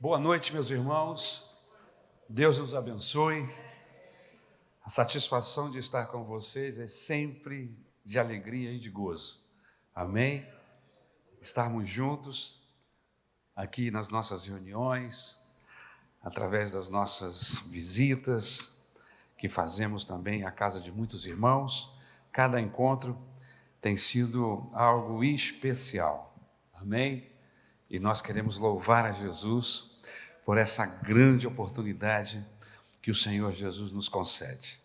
[0.00, 1.50] Boa noite, meus irmãos.
[2.28, 3.52] Deus nos abençoe.
[4.84, 9.44] A satisfação de estar com vocês é sempre de alegria e de gozo.
[9.92, 10.46] Amém?
[11.40, 12.64] Estarmos juntos
[13.56, 15.36] aqui nas nossas reuniões,
[16.22, 18.78] através das nossas visitas,
[19.36, 21.92] que fazemos também à casa de muitos irmãos.
[22.30, 23.18] Cada encontro
[23.80, 26.36] tem sido algo especial.
[26.72, 27.36] Amém?
[27.90, 29.98] E nós queremos louvar a Jesus
[30.44, 32.44] por essa grande oportunidade
[33.00, 34.78] que o Senhor Jesus nos concede.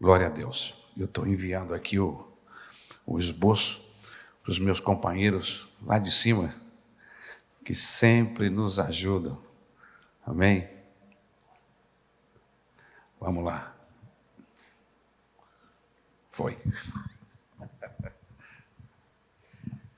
[0.00, 0.74] Glória a Deus.
[0.96, 2.26] Eu estou enviando aqui o,
[3.06, 3.80] o esboço
[4.42, 6.54] para os meus companheiros lá de cima,
[7.64, 9.42] que sempre nos ajudam.
[10.24, 10.68] Amém?
[13.20, 13.74] Vamos lá.
[16.30, 16.56] Foi.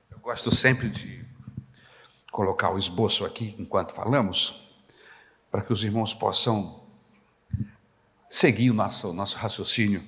[0.09, 1.25] Eu gosto sempre de
[2.31, 4.61] colocar o esboço aqui enquanto falamos,
[5.49, 6.79] para que os irmãos possam
[8.29, 10.03] seguir o nosso, nosso raciocínio.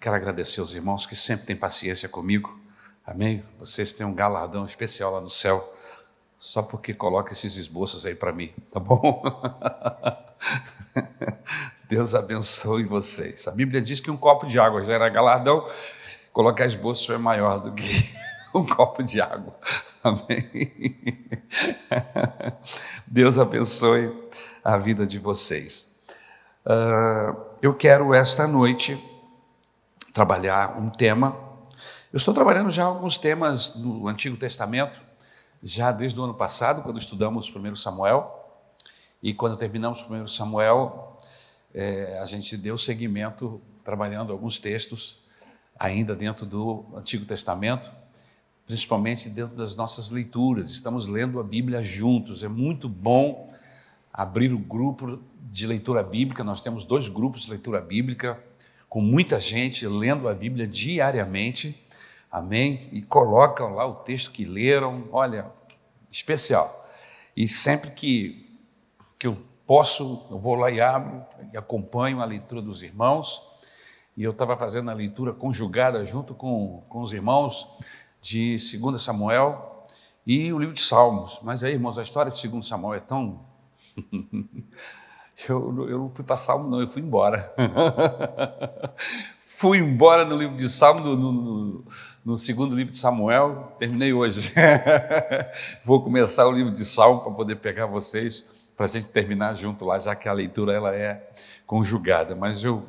[0.00, 2.60] Quero agradecer aos irmãos que sempre têm paciência comigo.
[3.06, 3.42] Amém?
[3.58, 5.74] Vocês têm um galardão especial lá no céu,
[6.38, 9.22] só porque coloca esses esboços aí para mim, tá bom?
[11.88, 13.48] Deus abençoe vocês.
[13.48, 15.66] A Bíblia diz que um copo de água já era galardão,
[16.32, 18.24] colocar esboço é maior do que
[18.58, 19.58] um copo de água.
[20.02, 21.28] Amém.
[23.06, 24.12] Deus abençoe
[24.62, 25.92] a vida de vocês.
[26.64, 28.96] Uh, eu quero esta noite
[30.12, 31.36] trabalhar um tema.
[32.12, 35.00] Eu estou trabalhando já alguns temas no Antigo Testamento,
[35.60, 38.40] já desde o ano passado, quando estudamos 1 Samuel.
[39.20, 41.18] E quando terminamos 1 Samuel,
[41.74, 45.18] é, a gente deu seguimento trabalhando alguns textos
[45.76, 47.90] ainda dentro do Antigo Testamento,
[48.66, 50.70] principalmente dentro das nossas leituras.
[50.70, 52.42] Estamos lendo a Bíblia juntos.
[52.42, 53.52] É muito bom
[54.12, 56.42] abrir o grupo de leitura bíblica.
[56.42, 58.42] Nós temos dois grupos de leitura bíblica
[58.88, 61.84] com muita gente lendo a Bíblia diariamente.
[62.30, 62.88] Amém?
[62.92, 65.08] E colocam lá o texto que leram.
[65.12, 65.46] Olha,
[66.10, 66.88] especial.
[67.36, 68.58] E sempre que,
[69.18, 73.42] que eu posso, eu vou lá e abro e acompanho a leitura dos irmãos.
[74.16, 77.68] E eu estava fazendo a leitura conjugada junto com, com os irmãos
[78.24, 79.84] de 2 Samuel
[80.26, 81.38] e o livro de Salmos.
[81.42, 83.44] Mas aí, irmãos, a história de 2 Samuel é tão.
[85.46, 87.54] eu, eu não fui para Salmo, não, eu fui embora.
[89.44, 91.84] fui embora no livro de Salmo, no, no,
[92.24, 94.50] no, segundo livro de Samuel, terminei hoje.
[95.84, 98.42] Vou começar o livro de Salmo para poder pegar vocês
[98.74, 101.30] para a gente terminar junto lá, já que a leitura ela é
[101.66, 102.34] conjugada.
[102.34, 102.88] Mas eu,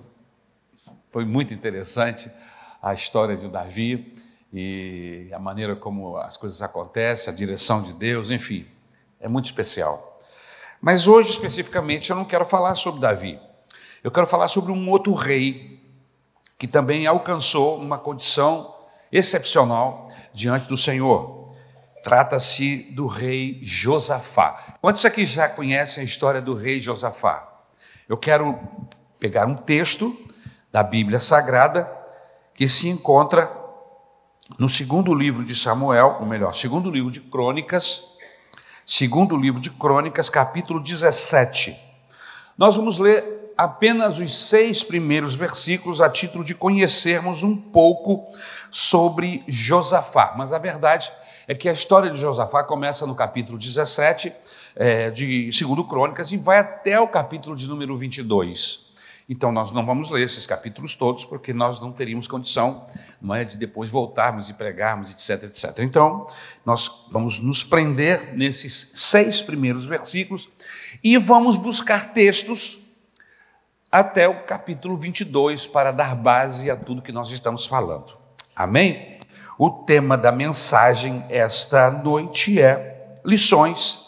[1.12, 2.31] foi muito interessante
[2.81, 4.16] a história de Davi
[4.57, 8.66] e a maneira como as coisas acontecem, a direção de Deus, enfim,
[9.19, 10.17] é muito especial.
[10.79, 13.39] Mas hoje, especificamente, eu não quero falar sobre Davi.
[14.01, 15.83] Eu quero falar sobre um outro rei
[16.57, 18.73] que também alcançou uma condição
[19.11, 21.53] excepcional diante do Senhor.
[22.03, 24.77] Trata-se do rei Josafá.
[24.79, 27.65] Quantos aqui já conhecem a história do rei Josafá?
[28.07, 28.57] Eu quero
[29.19, 30.15] pegar um texto
[30.71, 31.91] da Bíblia Sagrada
[32.53, 33.64] que se encontra
[34.59, 38.11] no segundo livro de Samuel, ou melhor, segundo livro de Crônicas,
[38.85, 41.75] segundo livro de Crônicas, capítulo 17.
[42.56, 48.28] Nós vamos ler apenas os seis primeiros versículos a título de conhecermos um pouco
[48.69, 50.35] sobre Josafá.
[50.38, 51.12] Mas a verdade
[51.47, 54.31] é que a história de Josafá começa no capítulo 17
[54.75, 58.84] é, de 2 Crônicas e vai até o capítulo de número 22.
[59.28, 62.86] Então, nós não vamos ler esses capítulos todos, porque nós não teríamos condição
[63.19, 65.80] não é, de depois voltarmos e pregarmos, etc, etc.
[65.80, 66.28] Então,
[66.63, 70.47] nós vamos nos prender nesses seis primeiros versículos
[71.03, 72.78] e vamos buscar textos
[73.91, 78.13] até o capítulo 22 para dar base a tudo que nós estamos falando.
[78.56, 79.18] Amém?
[79.57, 84.06] O tema da mensagem esta noite é lições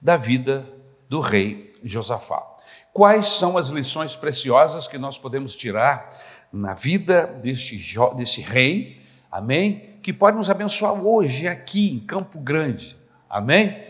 [0.00, 0.68] da vida
[1.08, 2.57] do rei Josafá.
[2.92, 6.08] Quais são as lições preciosas que nós podemos tirar
[6.52, 7.78] na vida deste,
[8.16, 9.00] desse rei,
[9.30, 9.98] amém?
[10.02, 12.96] Que pode nos abençoar hoje, aqui em Campo Grande,
[13.28, 13.86] amém?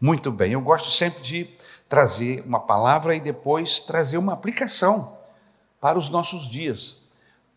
[0.00, 1.50] Muito bem, eu gosto sempre de
[1.88, 5.18] trazer uma palavra e depois trazer uma aplicação
[5.80, 7.02] para os nossos dias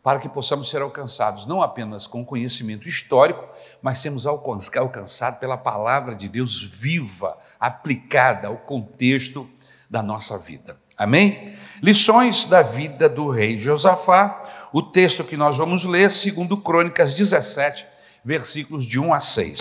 [0.05, 3.43] para que possamos ser alcançados não apenas com conhecimento histórico,
[3.81, 9.49] mas sermos alcançados pela palavra de Deus viva, aplicada ao contexto
[9.89, 10.79] da nossa vida.
[10.97, 11.55] Amém?
[11.81, 17.85] Lições da vida do rei Josafá, o texto que nós vamos ler, segundo Crônicas 17,
[18.23, 19.59] versículos de 1 a 6.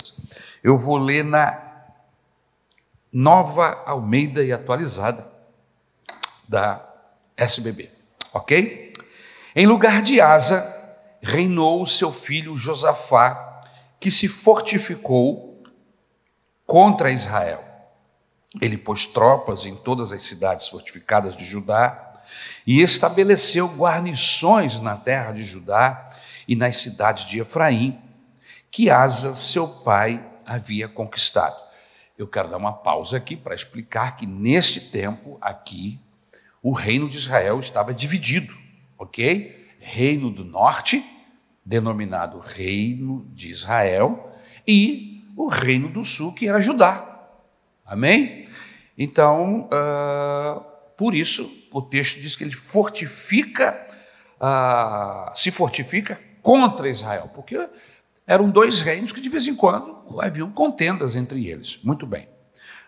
[0.63, 1.61] Eu vou ler na
[3.11, 5.27] nova Almeida e atualizada
[6.47, 6.85] da
[7.37, 7.89] SBB,
[8.33, 8.93] ok?
[9.55, 10.73] Em lugar de Asa,
[11.21, 13.61] reinou seu filho Josafá,
[13.99, 15.63] que se fortificou
[16.65, 17.63] contra Israel.
[18.61, 22.13] Ele pôs tropas em todas as cidades fortificadas de Judá
[22.65, 26.09] e estabeleceu guarnições na terra de Judá
[26.47, 27.99] e nas cidades de Efraim,
[28.71, 31.55] que Asa, seu pai, havia conquistado.
[32.17, 35.99] Eu quero dar uma pausa aqui para explicar que neste tempo aqui
[36.61, 38.55] o reino de Israel estava dividido,
[38.97, 39.75] ok?
[39.79, 41.03] Reino do norte,
[41.63, 44.33] denominado Reino de Israel,
[44.67, 47.29] e o Reino do sul, que era Judá.
[47.85, 48.44] Amém?
[48.97, 50.63] Então, uh,
[50.95, 53.87] por isso, o texto diz que ele fortifica,
[54.39, 57.69] uh, se fortifica contra Israel, porque
[58.25, 61.79] eram dois reinos que de vez em quando haviam contendas entre eles.
[61.83, 62.27] Muito bem.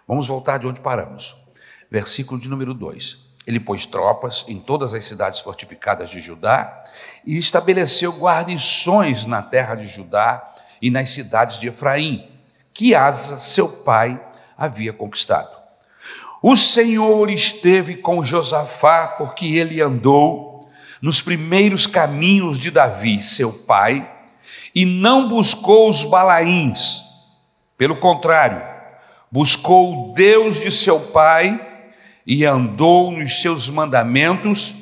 [0.08, 1.36] Vamos voltar de onde paramos.
[1.92, 3.28] Versículo de número 2.
[3.46, 6.84] Ele pôs tropas em todas as cidades fortificadas de Judá
[7.26, 12.30] e estabeleceu guarnições na terra de Judá e nas cidades de Efraim,
[12.74, 14.22] que Asa, seu pai,
[14.58, 15.57] havia conquistado.
[16.42, 20.70] O Senhor esteve com Josafá, porque ele andou
[21.02, 24.10] nos primeiros caminhos de Davi, seu pai,
[24.74, 27.04] e não buscou os balaíns.
[27.78, 28.62] Pelo contrário,
[29.32, 31.60] buscou o Deus de seu pai
[32.26, 34.76] e andou nos seus mandamentos,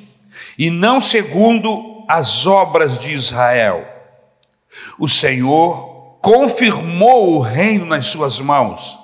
[0.58, 3.86] e não segundo as obras de Israel.
[5.00, 8.98] O Senhor confirmou o reino nas suas mãos,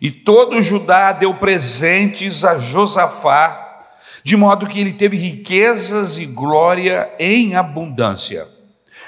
[0.00, 3.78] e todo Judá deu presentes a Josafá,
[4.24, 8.48] de modo que ele teve riquezas e glória em abundância.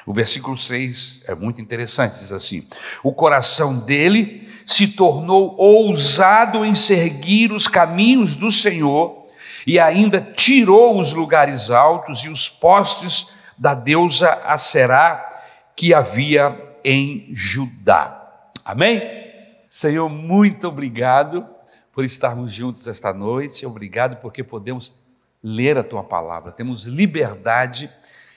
[0.04, 2.66] O versículo 6 é muito interessante, diz assim:
[3.02, 9.26] O coração dele se tornou ousado em seguir os caminhos do Senhor
[9.66, 15.40] e ainda tirou os lugares altos e os postes da deusa Aserá
[15.76, 18.20] que havia em Judá.
[18.64, 19.21] Amém?
[19.72, 21.48] Senhor, muito obrigado
[21.94, 23.64] por estarmos juntos esta noite.
[23.64, 24.92] Obrigado porque podemos
[25.42, 26.52] ler a tua palavra.
[26.52, 27.90] Temos liberdade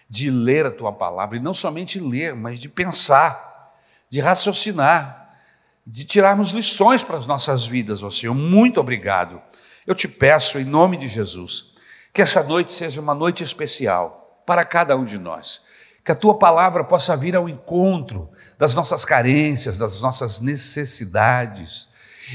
[0.08, 3.74] de ler a tua palavra, e não somente ler, mas de pensar,
[4.10, 5.38] de raciocinar,
[5.86, 8.34] de tirarmos lições para as nossas vidas, ó Senhor.
[8.34, 9.42] Muito obrigado.
[9.86, 11.74] Eu te peço, em nome de Jesus,
[12.14, 15.62] que essa noite seja uma noite especial para cada um de nós.
[16.06, 21.88] Que a tua palavra possa vir ao encontro das nossas carências, das nossas necessidades,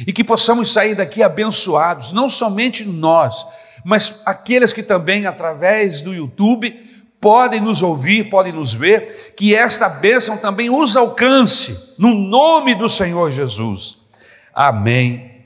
[0.07, 3.47] e que possamos sair daqui abençoados, não somente nós,
[3.85, 6.89] mas aqueles que também, através do YouTube,
[7.21, 12.89] podem nos ouvir, podem nos ver, que esta bênção também os alcance, no nome do
[12.89, 13.99] Senhor Jesus.
[14.55, 15.45] Amém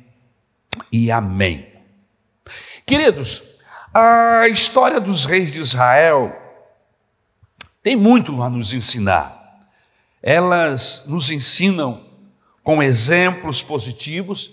[0.90, 1.66] e amém.
[2.86, 3.42] Queridos,
[3.92, 6.32] a história dos reis de Israel
[7.82, 9.43] tem muito a nos ensinar.
[10.26, 12.00] Elas nos ensinam
[12.62, 14.50] com exemplos positivos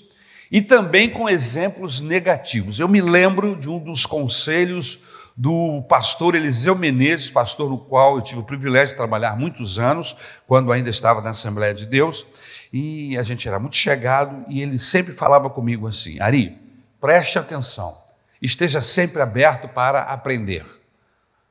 [0.52, 2.78] e também com exemplos negativos.
[2.78, 5.00] Eu me lembro de um dos conselhos
[5.34, 10.14] do pastor Eliseu Menezes, pastor no qual eu tive o privilégio de trabalhar muitos anos,
[10.46, 12.28] quando ainda estava na Assembleia de Deus,
[12.74, 16.60] e a gente era muito chegado, e ele sempre falava comigo assim: Ari,
[17.00, 17.98] preste atenção,
[18.42, 20.66] esteja sempre aberto para aprender,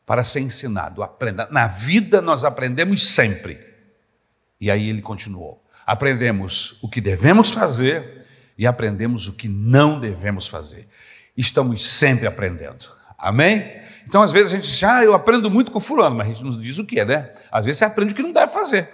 [0.04, 1.48] para ser ensinado, aprenda.
[1.50, 3.69] Na vida nós aprendemos sempre.
[4.60, 8.26] E aí ele continuou: aprendemos o que devemos fazer
[8.58, 10.86] e aprendemos o que não devemos fazer.
[11.36, 12.86] Estamos sempre aprendendo.
[13.16, 13.80] Amém?
[14.06, 16.44] Então, às vezes a gente diz, ah, eu aprendo muito com fulano, mas a gente
[16.44, 17.32] não diz o que, né?
[17.50, 18.90] Às vezes você aprende o que não deve fazer.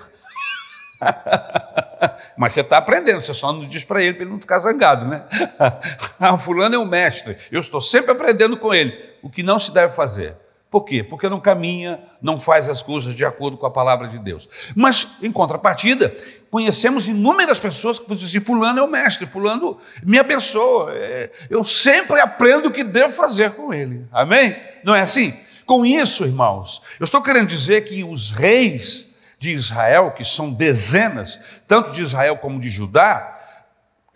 [2.36, 5.06] mas você está aprendendo, você só não diz para ele, para ele não ficar zangado,
[5.06, 5.24] né?
[6.20, 9.72] ah, fulano é um mestre, eu estou sempre aprendendo com ele o que não se
[9.72, 10.36] deve fazer.
[10.70, 11.02] Por quê?
[11.02, 14.48] Porque não caminha, não faz as coisas de acordo com a palavra de Deus.
[14.74, 16.14] Mas, em contrapartida,
[16.50, 20.92] conhecemos inúmeras pessoas que dizem assim: Fulano é o mestre, Fulano me abençoa.
[20.92, 24.04] É, eu sempre aprendo o que devo fazer com ele.
[24.10, 24.56] Amém?
[24.82, 25.32] Não é assim?
[25.64, 31.38] Com isso, irmãos, eu estou querendo dizer que os reis de Israel, que são dezenas,
[31.66, 33.35] tanto de Israel como de Judá,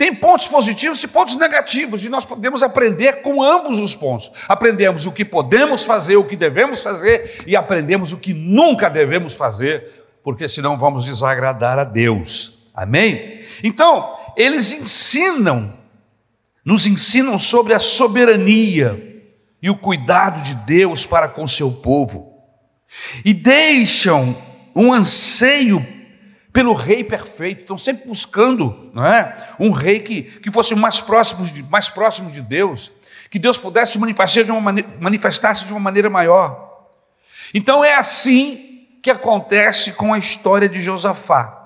[0.01, 4.33] tem pontos positivos e pontos negativos, e nós podemos aprender com ambos os pontos.
[4.49, 9.35] Aprendemos o que podemos fazer, o que devemos fazer, e aprendemos o que nunca devemos
[9.35, 12.65] fazer, porque senão vamos desagradar a Deus.
[12.75, 13.43] Amém?
[13.63, 15.75] Então, eles ensinam,
[16.65, 19.23] nos ensinam sobre a soberania
[19.61, 22.43] e o cuidado de Deus para com seu povo,
[23.23, 24.35] e deixam
[24.75, 25.87] um anseio
[26.53, 29.37] pelo rei perfeito, estão sempre buscando não é?
[29.59, 32.91] um rei que, que fosse mais próximo, de, mais próximo de Deus,
[33.31, 36.89] que Deus pudesse manifestar de uma, manifestar-se de uma maneira maior.
[37.55, 41.57] Então é assim que acontece com a história de Josafá.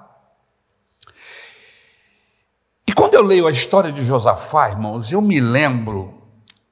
[2.86, 6.22] E quando eu leio a história de Josafá, irmãos, eu me lembro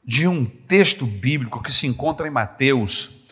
[0.05, 3.23] de um texto bíblico que se encontra em Mateus,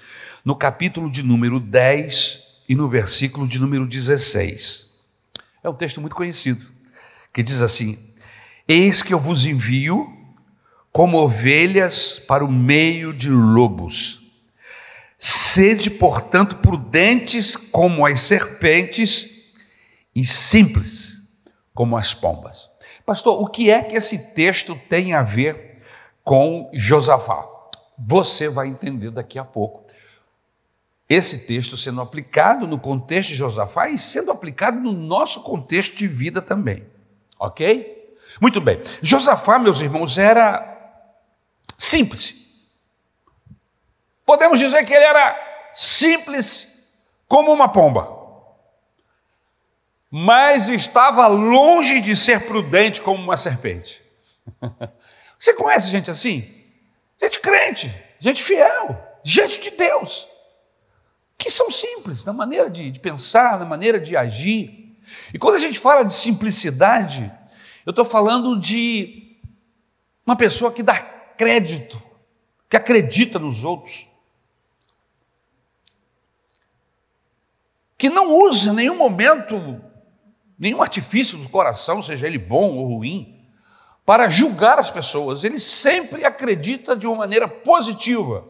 [0.43, 2.40] no capítulo de número 10
[2.71, 4.91] e no versículo de número 16.
[5.61, 6.65] É um texto muito conhecido,
[7.35, 7.99] que diz assim:
[8.69, 10.09] Eis que eu vos envio
[10.93, 14.21] como ovelhas para o meio de lobos.
[15.19, 19.51] Sede, portanto, prudentes como as serpentes
[20.15, 21.15] e simples
[21.75, 22.71] como as pombas.
[23.05, 25.83] Pastor, o que é que esse texto tem a ver
[26.23, 27.45] com Josafá?
[27.99, 29.90] Você vai entender daqui a pouco.
[31.11, 36.07] Esse texto sendo aplicado no contexto de Josafá e sendo aplicado no nosso contexto de
[36.07, 36.87] vida também.
[37.39, 38.05] Ok?
[38.41, 38.81] Muito bem.
[39.03, 40.95] Josafá, meus irmãos, era
[41.77, 42.37] simples.
[44.25, 45.37] Podemos dizer que ele era
[45.75, 46.69] simples
[47.27, 48.21] como uma pomba
[50.11, 54.03] mas estava longe de ser prudente como uma serpente.
[55.39, 56.53] Você conhece gente assim?
[57.23, 60.27] Gente crente, gente fiel, gente de Deus,
[61.41, 64.95] que são simples na maneira de, de pensar, na maneira de agir.
[65.33, 67.33] E quando a gente fala de simplicidade,
[67.87, 69.39] eu estou falando de
[70.27, 72.01] uma pessoa que dá crédito,
[72.69, 74.07] que acredita nos outros,
[77.97, 79.83] que não usa em nenhum momento
[80.59, 83.43] nenhum artifício do coração, seja ele bom ou ruim,
[84.05, 85.43] para julgar as pessoas.
[85.43, 88.47] Ele sempre acredita de uma maneira positiva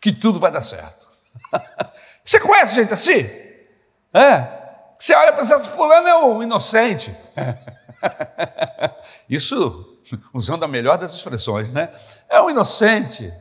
[0.00, 1.07] que tudo vai dar certo.
[2.24, 3.28] Você conhece gente assim?
[4.12, 4.58] É.
[4.98, 7.16] Você olha para essa fulano é um inocente.
[9.28, 9.98] Isso
[10.32, 11.90] usando a melhor das expressões, né?
[12.28, 13.32] É um inocente,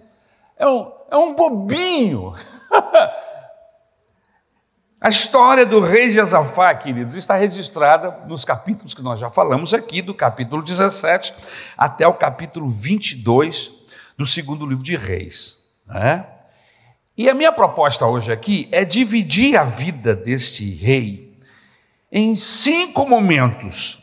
[0.57, 2.33] é um, é um bobinho.
[4.99, 10.01] A história do rei Josafá, queridos, está registrada nos capítulos que nós já falamos aqui,
[10.01, 11.33] do capítulo 17
[11.77, 13.71] até o capítulo 22
[14.17, 15.59] do segundo livro de Reis.
[15.85, 16.25] Né?
[17.17, 21.35] E a minha proposta hoje aqui é dividir a vida deste rei
[22.11, 23.97] em cinco momentos,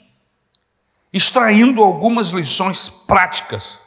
[1.13, 3.81] extraindo algumas lições práticas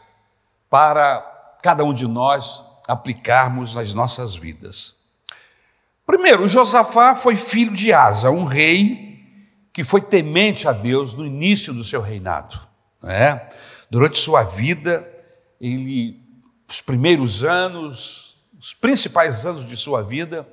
[0.70, 1.20] para
[1.62, 4.96] cada um de nós aplicarmos nas nossas vidas.
[6.06, 9.26] Primeiro, Josafá foi filho de Asa, um rei
[9.74, 12.58] que foi temente a Deus no início do seu reinado.
[13.04, 13.46] Né?
[13.92, 15.06] Durante sua vida,
[15.60, 16.18] ele,
[16.66, 18.27] os primeiros anos,
[18.60, 20.48] os principais anos de sua vida,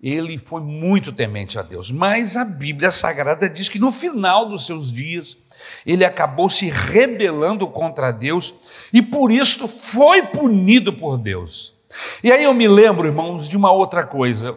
[0.00, 1.90] ele foi muito temente a Deus.
[1.90, 5.36] Mas a Bíblia Sagrada diz que no final dos seus dias,
[5.84, 8.54] ele acabou se rebelando contra Deus
[8.92, 11.74] e por isso foi punido por Deus.
[12.22, 14.56] E aí eu me lembro, irmãos, de uma outra coisa.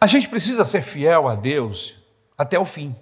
[0.00, 1.96] A gente precisa ser fiel a Deus
[2.36, 2.94] até o fim.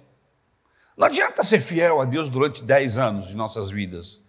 [0.95, 4.20] Não adianta ser fiel a Deus durante 10 anos de nossas vidas.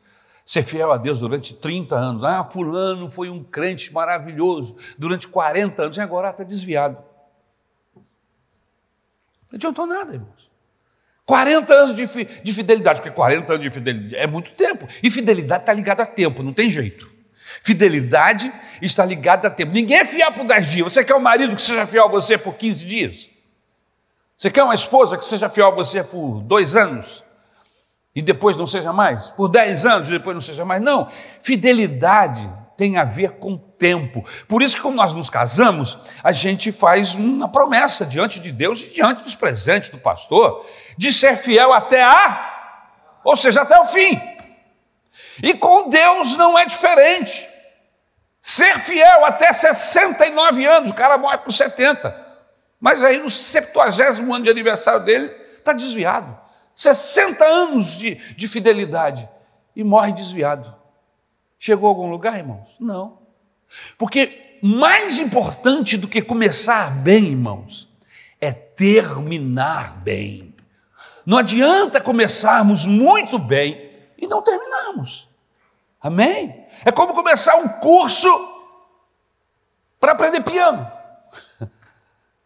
[0.45, 2.25] Ser fiel a Deus durante 30 anos.
[2.25, 6.97] Ah, fulano foi um crente maravilhoso durante 40 anos e agora está desviado.
[7.95, 10.51] Não adiantou nada, irmãos.
[11.25, 12.07] 40 anos de,
[12.53, 14.89] fidelidade, porque 40 anos de fidelidade é muito tempo.
[15.03, 17.11] E fidelidade está ligada a tempo, não tem jeito.
[17.63, 19.73] Fidelidade está ligada a tempo.
[19.73, 20.93] Ninguém é fiel por 10 dias.
[20.93, 23.31] Você quer um marido que seja fiel a você por 15 dias?
[24.37, 27.23] Você quer uma esposa que seja fiel a você por dois anos
[28.15, 29.31] e depois não seja mais?
[29.31, 30.83] Por 10 anos e depois não seja mais?
[30.83, 31.09] Não.
[31.41, 34.25] Fidelidade tem a ver com tempo.
[34.49, 38.83] Por isso que quando nós nos casamos, a gente faz uma promessa diante de Deus
[38.83, 40.67] e diante dos presentes do pastor
[40.97, 44.21] de ser fiel até a, ou seja, até o fim.
[45.43, 47.49] E com Deus não é diferente.
[48.41, 52.21] Ser fiel até 69 anos, o cara morre com 70.
[52.81, 53.81] Mas aí no 70
[54.21, 56.37] ano de aniversário dele, está desviado.
[56.75, 59.29] 60 anos de, de fidelidade
[59.75, 60.75] e morre desviado.
[61.59, 62.77] Chegou a algum lugar, irmãos?
[62.81, 63.19] Não.
[63.97, 67.89] Porque mais importante do que começar bem, irmãos,
[68.41, 70.55] é terminar bem.
[71.25, 75.29] Não adianta começarmos muito bem e não terminamos.
[76.01, 76.67] Amém?
[76.85, 78.29] É como começar um curso
[80.01, 80.91] para aprender piano.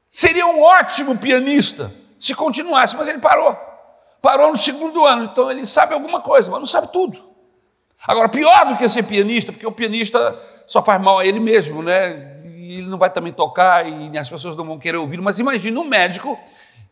[0.09, 3.59] Seria um ótimo pianista se continuasse, mas ele parou.
[4.27, 7.23] Parou no segundo ano, então ele sabe alguma coisa, mas não sabe tudo.
[8.05, 11.81] Agora, pior do que ser pianista, porque o pianista só faz mal a ele mesmo,
[11.81, 12.35] né?
[12.45, 15.21] E ele não vai também tocar e as pessoas não vão querer ouvir.
[15.21, 16.37] Mas imagine um médico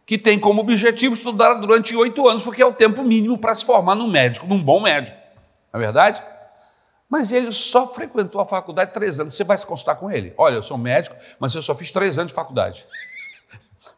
[0.07, 3.65] que tem como objetivo estudar durante oito anos, porque é o tempo mínimo para se
[3.65, 5.17] formar num médico, num bom médico.
[5.73, 6.23] Não é verdade?
[7.11, 9.35] Mas ele só frequentou a faculdade três anos.
[9.35, 10.33] Você vai se consultar com ele?
[10.39, 12.87] Olha, eu sou médico, mas eu só fiz três anos de faculdade.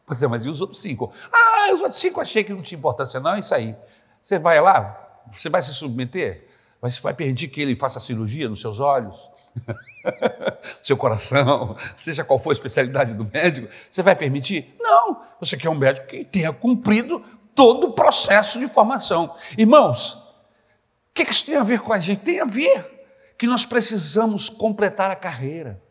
[0.07, 1.11] Pois é, mas e os outros cinco?
[1.29, 3.75] Ah, os outros cinco achei que não tinha importância, não, é isso aí.
[4.23, 6.47] Você vai lá, você vai se submeter,
[6.81, 9.17] você vai permitir que ele faça cirurgia nos seus olhos,
[10.81, 14.73] seu coração, seja qual for a especialidade do médico, você vai permitir?
[14.79, 17.21] Não, você quer um médico que tenha cumprido
[17.53, 19.35] todo o processo de formação.
[19.57, 22.19] Irmãos, o que isso tem a ver com a gente?
[22.19, 25.81] Tem a ver que nós precisamos completar a carreira.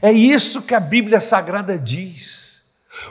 [0.00, 2.55] É isso que a Bíblia Sagrada diz.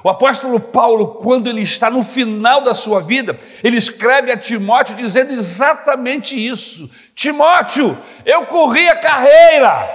[0.04, 4.96] O apóstolo Paulo, quando ele está no final da sua vida, ele escreve a Timóteo
[4.96, 9.90] dizendo exatamente isso: Timóteo, eu corri a carreira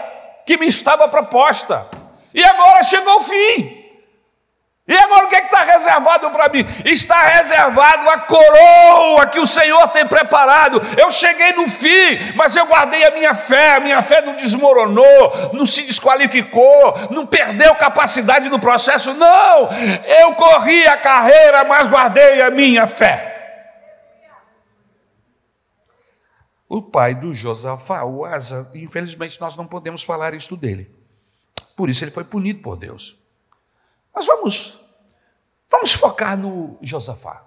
[0.44, 1.88] que me estava proposta,
[2.35, 3.80] e agora chegou o fim.
[4.90, 6.64] E agora o que é está reservado para mim?
[6.85, 10.82] Está reservado a coroa que o Senhor tem preparado.
[10.99, 13.76] Eu cheguei no fim, mas eu guardei a minha fé.
[13.76, 19.14] A minha fé não desmoronou, não se desqualificou, não perdeu capacidade no processo.
[19.14, 19.68] Não!
[20.23, 23.28] Eu corri a carreira, mas guardei a minha fé.
[26.68, 30.92] O pai do Josafá, o Asa, infelizmente nós não podemos falar isso dele.
[31.76, 33.16] Por isso ele foi punido por Deus.
[34.12, 34.80] Mas vamos
[35.71, 37.47] Vamos focar no Josafá,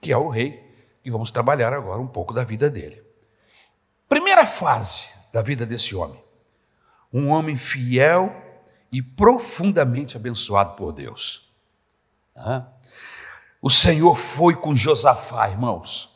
[0.00, 0.62] que é o rei,
[1.04, 3.02] e vamos trabalhar agora um pouco da vida dele.
[4.08, 6.22] Primeira fase da vida desse homem:
[7.12, 8.34] um homem fiel
[8.92, 11.50] e profundamente abençoado por Deus.
[13.62, 16.14] O Senhor foi com Josafá, irmãos,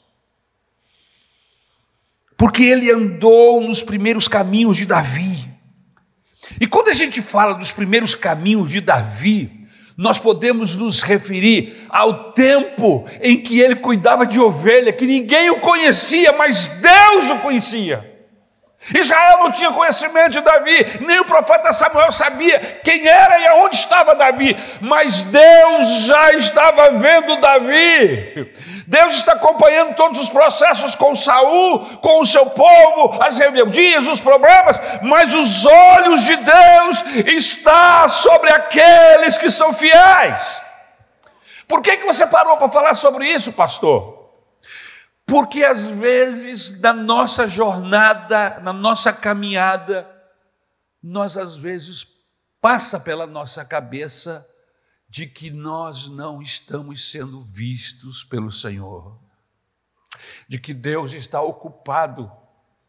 [2.36, 5.48] porque ele andou nos primeiros caminhos de Davi.
[6.60, 9.59] E quando a gente fala dos primeiros caminhos de Davi,
[9.96, 15.60] nós podemos nos referir ao tempo em que ele cuidava de ovelha, que ninguém o
[15.60, 18.09] conhecia, mas Deus o conhecia.
[18.94, 23.76] Israel não tinha conhecimento de Davi, nem o profeta Samuel sabia quem era e aonde
[23.76, 28.50] estava Davi, mas Deus já estava vendo Davi.
[28.86, 34.20] Deus está acompanhando todos os processos com Saul, com o seu povo, as rebeldias, os
[34.20, 40.62] problemas, mas os olhos de Deus estão sobre aqueles que são fiéis.
[41.68, 44.19] Por que, que você parou para falar sobre isso, pastor?
[45.30, 50.10] Porque às vezes na nossa jornada, na nossa caminhada,
[51.00, 52.04] nós às vezes
[52.60, 54.44] passa pela nossa cabeça
[55.08, 59.16] de que nós não estamos sendo vistos pelo Senhor,
[60.48, 62.30] de que Deus está ocupado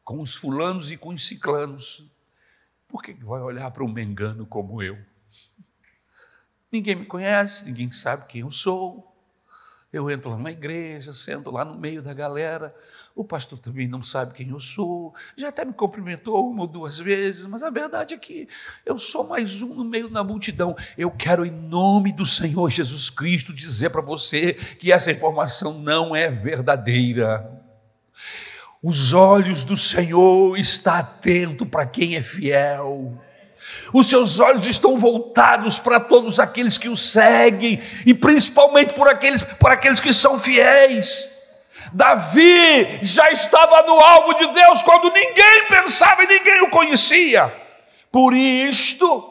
[0.04, 2.04] com os fulanos e com os ciclanos.
[2.88, 4.98] Por que vai olhar para um mengano como eu?
[6.72, 9.11] Ninguém me conhece, ninguém sabe quem eu sou.
[9.92, 12.74] Eu entro lá na igreja, sento lá no meio da galera,
[13.14, 16.98] o pastor também não sabe quem eu sou, já até me cumprimentou uma ou duas
[16.98, 18.48] vezes, mas a verdade é que
[18.86, 20.76] eu sou mais um no meio da multidão.
[20.98, 26.16] Eu quero, em nome do Senhor Jesus Cristo, dizer para você que essa informação não
[26.16, 27.52] é verdadeira.
[28.82, 33.22] Os olhos do Senhor estão atentos para quem é fiel.
[33.94, 39.44] Os seus olhos estão voltados para todos aqueles que o seguem e principalmente por aqueles,
[39.44, 41.30] por aqueles que são fiéis.
[41.94, 47.54] Davi já estava no alvo de Deus quando ninguém pensava e ninguém o conhecia.
[48.12, 49.30] Por isto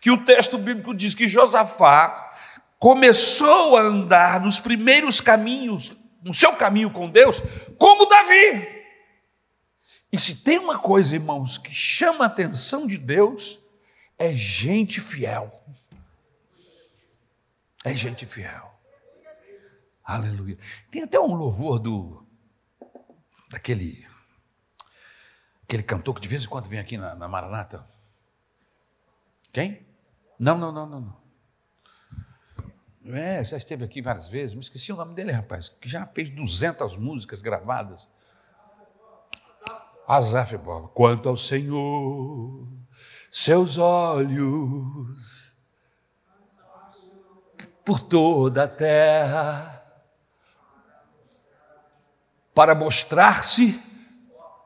[0.00, 2.32] que o texto bíblico diz que Josafá
[2.78, 7.42] começou a andar nos primeiros caminhos, no seu caminho com Deus,
[7.76, 8.78] como Davi.
[10.12, 13.58] E se tem uma coisa, irmãos, que chama a atenção de Deus,
[14.18, 15.62] é gente fiel.
[17.84, 18.74] É gente fiel.
[20.02, 20.58] Aleluia.
[20.90, 22.26] Tem até um louvor do
[23.50, 24.06] daquele
[25.62, 27.86] aquele cantor que de vez em quando vem aqui na, na Maranata.
[29.52, 29.86] Quem?
[30.38, 31.18] Não, não, não, não, não.
[33.14, 36.28] É, já esteve aqui várias vezes, mas esqueci o nome dele, rapaz, que já fez
[36.28, 38.08] 200 músicas gravadas.
[40.06, 40.88] Azaf Bola.
[40.88, 42.66] Quanto ao Senhor,
[43.30, 45.56] seus olhos
[47.84, 49.82] por toda a terra
[52.54, 53.80] para mostrar-se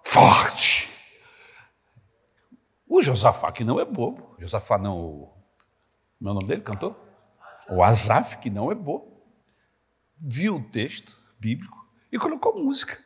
[0.05, 0.91] forte.
[2.89, 5.33] O Josafá que não é bobo, Josafá não,
[6.21, 6.97] meu nome dele cantou?
[7.69, 9.23] O Azaf que não é bobo,
[10.19, 12.99] viu o texto bíblico e colocou música.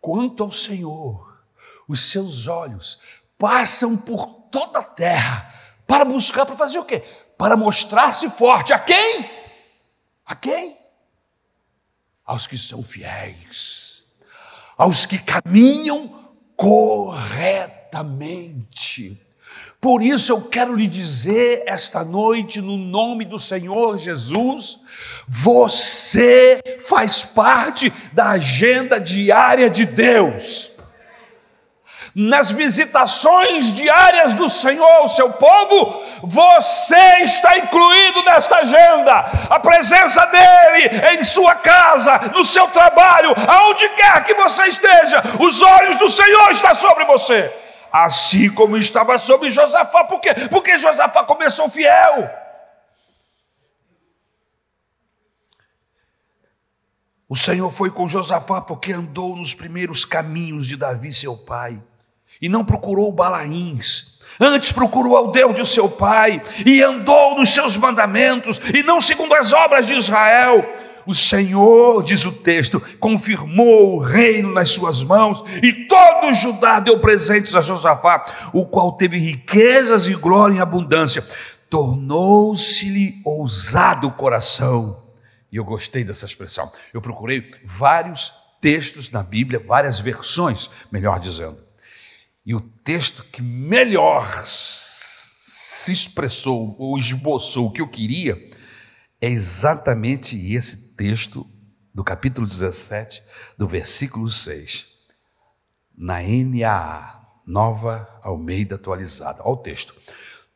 [0.00, 1.44] Quanto ao Senhor,
[1.86, 3.00] os seus olhos
[3.38, 5.52] passam por toda a terra
[5.86, 7.02] para buscar, para fazer o quê?
[7.36, 8.72] Para mostrar-se forte.
[8.72, 9.28] A quem?
[10.24, 10.76] A quem?
[12.24, 14.04] Aos que são fiéis,
[14.76, 19.20] aos que caminham corretamente.
[19.80, 24.78] Por isso eu quero lhe dizer esta noite, no nome do Senhor Jesus,
[25.26, 30.71] você faz parte da agenda diária de Deus
[32.14, 39.12] nas visitações diárias do Senhor ao seu povo, você está incluído nesta agenda.
[39.48, 45.62] A presença dele em sua casa, no seu trabalho, aonde quer que você esteja, os
[45.62, 47.54] olhos do Senhor estão sobre você.
[47.90, 50.34] Assim como estava sobre Josafá, por quê?
[50.50, 52.30] Porque Josafá começou fiel.
[57.28, 61.82] O Senhor foi com Josafá porque andou nos primeiros caminhos de Davi, seu pai
[62.42, 64.20] e não procurou Balaíns.
[64.40, 69.34] Antes procurou ao Deus de seu pai e andou nos seus mandamentos e não segundo
[69.34, 70.68] as obras de Israel.
[71.06, 76.98] O Senhor, diz o texto, confirmou o reino nas suas mãos e todo Judá deu
[77.00, 81.24] presentes a Josafá, o qual teve riquezas e glória em abundância.
[81.68, 85.02] Tornou-se-lhe ousado o coração.
[85.50, 86.70] E eu gostei dessa expressão.
[86.94, 91.71] Eu procurei vários textos na Bíblia, várias versões, melhor dizendo
[92.44, 98.36] e o texto que melhor se expressou ou esboçou o que eu queria
[99.20, 101.46] é exatamente esse texto
[101.94, 103.22] do capítulo 17,
[103.56, 104.86] do versículo 6,
[105.96, 109.42] na NAA, Nova Almeida Atualizada.
[109.42, 109.94] Olha o texto.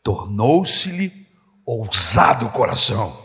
[0.02, 1.26] Tornou-se-lhe
[1.64, 3.24] ousado o coração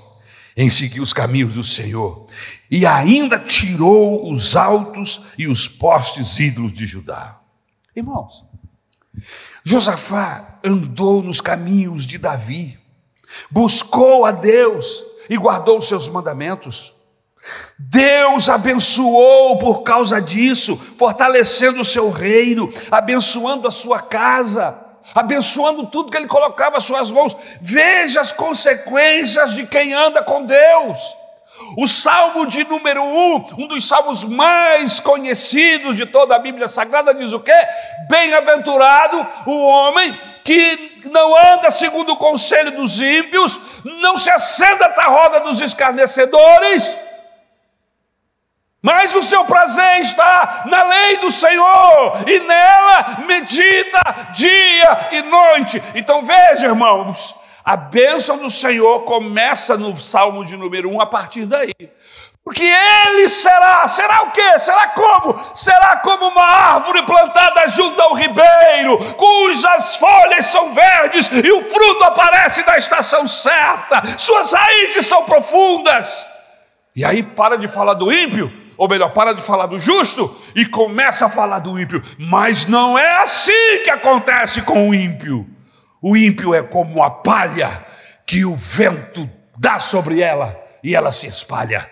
[0.55, 2.27] em seguir os caminhos do Senhor,
[2.69, 7.39] e ainda tirou os altos e os postes ídolos de Judá.
[7.95, 8.45] Irmãos,
[9.63, 12.79] Josafá andou nos caminhos de Davi,
[13.49, 16.93] buscou a Deus e guardou os seus mandamentos.
[17.77, 24.77] Deus abençoou por causa disso, fortalecendo o seu reino, abençoando a sua casa,
[25.15, 27.35] abençoando tudo que ele colocava às suas mãos.
[27.59, 30.99] Veja as consequências de quem anda com Deus.
[31.77, 37.13] O salmo de número um, um dos salmos mais conhecidos de toda a Bíblia Sagrada,
[37.13, 37.55] diz o quê?
[38.09, 45.05] Bem-aventurado o homem que não anda segundo o conselho dos ímpios, não se assenta à
[45.05, 46.95] roda dos escarnecedores,
[48.81, 53.99] mas o seu prazer está na lei do Senhor, e nela medita
[54.31, 55.81] dia e noite.
[55.93, 61.45] Então veja, irmãos, a bênção do Senhor começa no Salmo de número 1 a partir
[61.45, 61.73] daí.
[62.43, 64.57] Porque ele será, será o quê?
[64.57, 65.39] Será como?
[65.53, 72.03] Será como uma árvore plantada junto ao ribeiro, cujas folhas são verdes e o fruto
[72.03, 76.25] aparece na estação certa, suas raízes são profundas.
[76.95, 80.65] E aí para de falar do ímpio, ou melhor, para de falar do justo e
[80.65, 82.01] começa a falar do ímpio.
[82.17, 85.47] Mas não é assim que acontece com o ímpio.
[86.01, 87.85] O ímpio é como a palha
[88.25, 91.91] que o vento dá sobre ela e ela se espalha.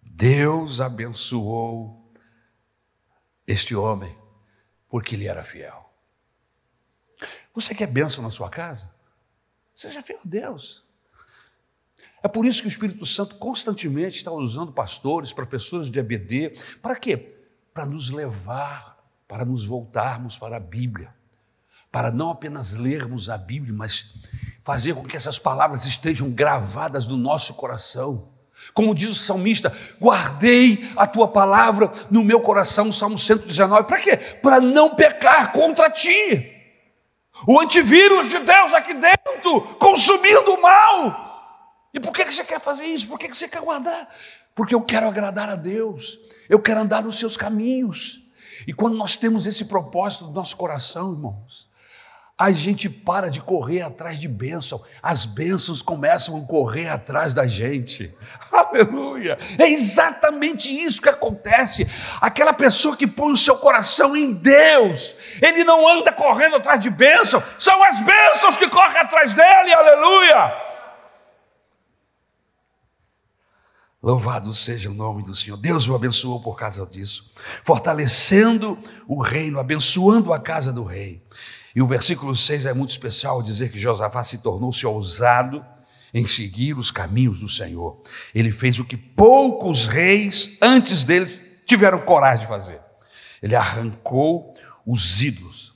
[0.00, 2.12] Deus abençoou
[3.46, 4.16] este homem
[4.88, 5.90] porque ele era fiel.
[7.52, 8.88] Você quer bênção na sua casa?
[9.74, 10.84] Seja fiel a Deus.
[12.22, 16.52] É por isso que o Espírito Santo constantemente está usando pastores, professores de ABD.
[16.80, 17.16] Para quê?
[17.74, 21.18] Para nos levar, para nos voltarmos para a Bíblia
[21.90, 24.14] para não apenas lermos a Bíblia, mas
[24.62, 28.28] fazer com que essas palavras estejam gravadas no nosso coração.
[28.74, 33.84] Como diz o salmista, guardei a tua palavra no meu coração, Salmo 119.
[33.84, 34.16] Para quê?
[34.16, 36.56] Para não pecar contra ti.
[37.46, 41.30] O antivírus de Deus aqui dentro, consumindo o mal.
[41.92, 43.08] E por que você quer fazer isso?
[43.08, 44.08] Por que você quer guardar?
[44.54, 48.20] Porque eu quero agradar a Deus, eu quero andar nos seus caminhos.
[48.66, 51.69] E quando nós temos esse propósito no nosso coração, irmãos,
[52.40, 57.46] a gente para de correr atrás de bênção, as bênçãos começam a correr atrás da
[57.46, 58.16] gente.
[58.50, 59.36] Aleluia!
[59.58, 61.86] É exatamente isso que acontece.
[62.18, 66.88] Aquela pessoa que põe o seu coração em Deus, ele não anda correndo atrás de
[66.88, 69.74] bênção, são as bênçãos que correm atrás dele.
[69.74, 70.70] Aleluia!
[74.02, 75.58] Louvado seja o nome do Senhor.
[75.58, 77.30] Deus o abençoou por causa disso,
[77.62, 81.22] fortalecendo o reino, abençoando a casa do rei.
[81.74, 85.64] E o versículo 6 é muito especial dizer que Josafá se tornou-se ousado
[86.12, 88.02] em seguir os caminhos do Senhor.
[88.34, 91.26] Ele fez o que poucos reis antes dele
[91.64, 92.80] tiveram coragem de fazer.
[93.40, 94.52] Ele arrancou
[94.84, 95.74] os ídolos.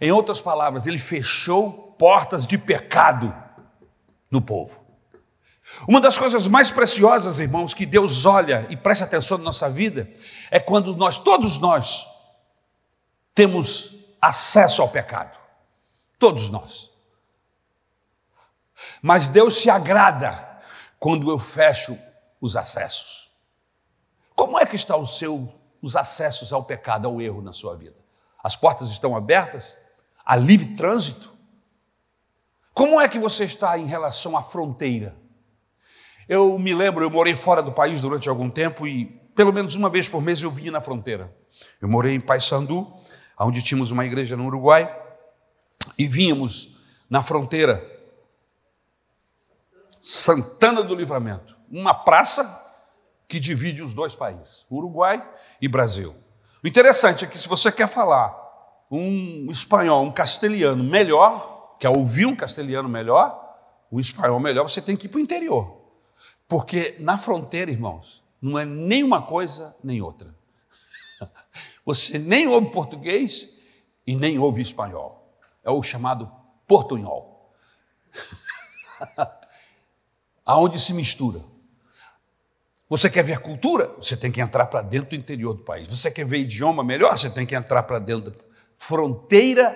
[0.00, 3.34] Em outras palavras, ele fechou portas de pecado
[4.30, 4.84] no povo.
[5.88, 10.08] Uma das coisas mais preciosas, irmãos, que Deus olha e presta atenção na nossa vida,
[10.50, 12.06] é quando nós, todos nós,
[13.34, 13.96] temos
[14.26, 15.38] acesso ao pecado.
[16.18, 16.90] Todos nós.
[19.00, 20.60] Mas Deus se agrada
[20.98, 21.96] quando eu fecho
[22.40, 23.30] os acessos.
[24.34, 25.48] Como é que estão os, seu,
[25.80, 27.96] os acessos ao pecado, ao erro na sua vida?
[28.42, 29.76] As portas estão abertas?
[30.24, 31.32] Há livre trânsito?
[32.74, 35.16] Como é que você está em relação à fronteira?
[36.28, 39.88] Eu me lembro, eu morei fora do país durante algum tempo e pelo menos uma
[39.88, 41.34] vez por mês eu vinha na fronteira.
[41.80, 42.92] Eu morei em Paysandu,
[43.38, 45.04] onde tínhamos uma igreja no Uruguai,
[45.98, 46.76] e vínhamos
[47.08, 47.84] na fronteira
[50.00, 52.64] Santana do Livramento, uma praça
[53.28, 55.24] que divide os dois países, Uruguai
[55.60, 56.14] e Brasil.
[56.62, 58.34] O interessante é que se você quer falar
[58.90, 63.42] um espanhol, um castelhano melhor, quer ouvir um castelhano melhor,
[63.90, 65.80] um espanhol melhor, você tem que ir para o interior.
[66.48, 70.34] Porque na fronteira, irmãos, não é nem uma coisa nem outra.
[71.86, 73.48] Você nem ouve português
[74.04, 75.38] e nem ouve espanhol.
[75.62, 76.30] É o chamado
[76.66, 77.54] portunhol.
[80.44, 81.42] Aonde se mistura.
[82.88, 83.94] Você quer ver cultura?
[83.96, 85.88] Você tem que entrar para dentro do interior do país.
[85.88, 87.16] Você quer ver idioma melhor?
[87.16, 88.34] Você tem que entrar para dentro.
[88.76, 89.74] Fronteira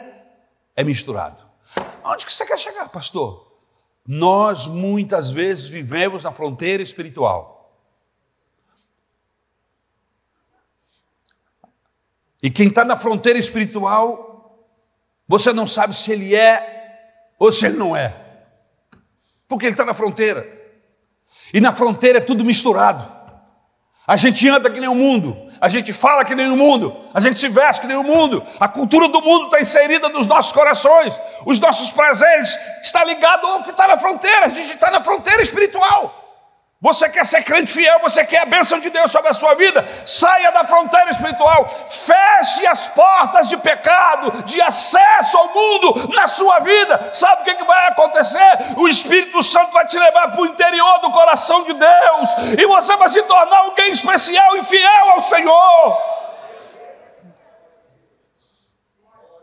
[0.76, 1.44] é misturado.
[2.04, 3.52] Onde que você quer chegar, pastor?
[4.06, 7.59] Nós muitas vezes vivemos na fronteira espiritual.
[12.42, 14.66] E quem está na fronteira espiritual,
[15.28, 16.78] você não sabe se ele é
[17.38, 18.14] ou se ele não é,
[19.48, 20.46] porque ele está na fronteira.
[21.52, 23.20] E na fronteira é tudo misturado.
[24.06, 27.20] A gente anda que nem o mundo, a gente fala que nem o mundo, a
[27.20, 30.52] gente se veste que nem o mundo, a cultura do mundo está inserida nos nossos
[30.52, 35.04] corações, os nossos prazeres estão ligados ao que está na fronteira, a gente está na
[35.04, 36.19] fronteira espiritual.
[36.82, 39.86] Você quer ser crente fiel, você quer a bênção de Deus sobre a sua vida,
[40.06, 46.60] saia da fronteira espiritual, feche as portas de pecado, de acesso ao mundo na sua
[46.60, 47.10] vida.
[47.12, 48.78] Sabe o que, que vai acontecer?
[48.78, 52.96] O Espírito Santo vai te levar para o interior do coração de Deus e você
[52.96, 56.02] vai se tornar alguém especial e fiel ao Senhor.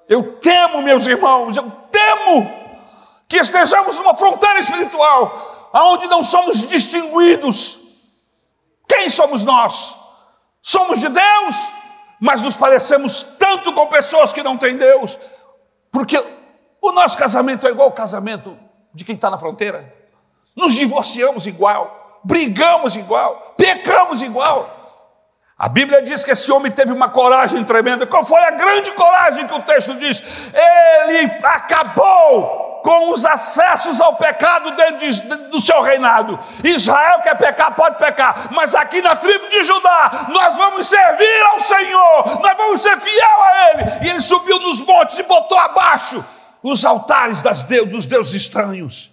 [0.10, 2.52] Eu temo, meus irmãos, eu temo
[3.28, 7.80] que estejamos numa fronteira espiritual aonde não somos distinguidos.
[8.88, 9.94] Quem somos nós?
[10.60, 11.70] Somos de Deus,
[12.20, 15.20] mas nos parecemos tanto com pessoas que não têm Deus,
[15.92, 16.18] porque
[16.82, 18.58] o nosso casamento é igual ao casamento
[18.92, 19.94] de quem está na fronteira.
[20.56, 24.74] Nos divorciamos igual, brigamos igual, pecamos igual.
[25.56, 28.08] A Bíblia diz que esse homem teve uma coragem tremenda.
[28.08, 30.24] Qual foi a grande coragem que o texto diz?
[31.04, 36.40] Ele acabou com os acessos ao pecado dentro do seu reinado.
[36.64, 41.60] Israel quer pecar, pode pecar, mas aqui na tribo de Judá, nós vamos servir ao
[41.60, 44.06] Senhor, nós vamos ser fiel a Ele.
[44.06, 46.24] E ele subiu nos montes e botou abaixo
[46.64, 49.12] os altares deus, dos deuses estranhos.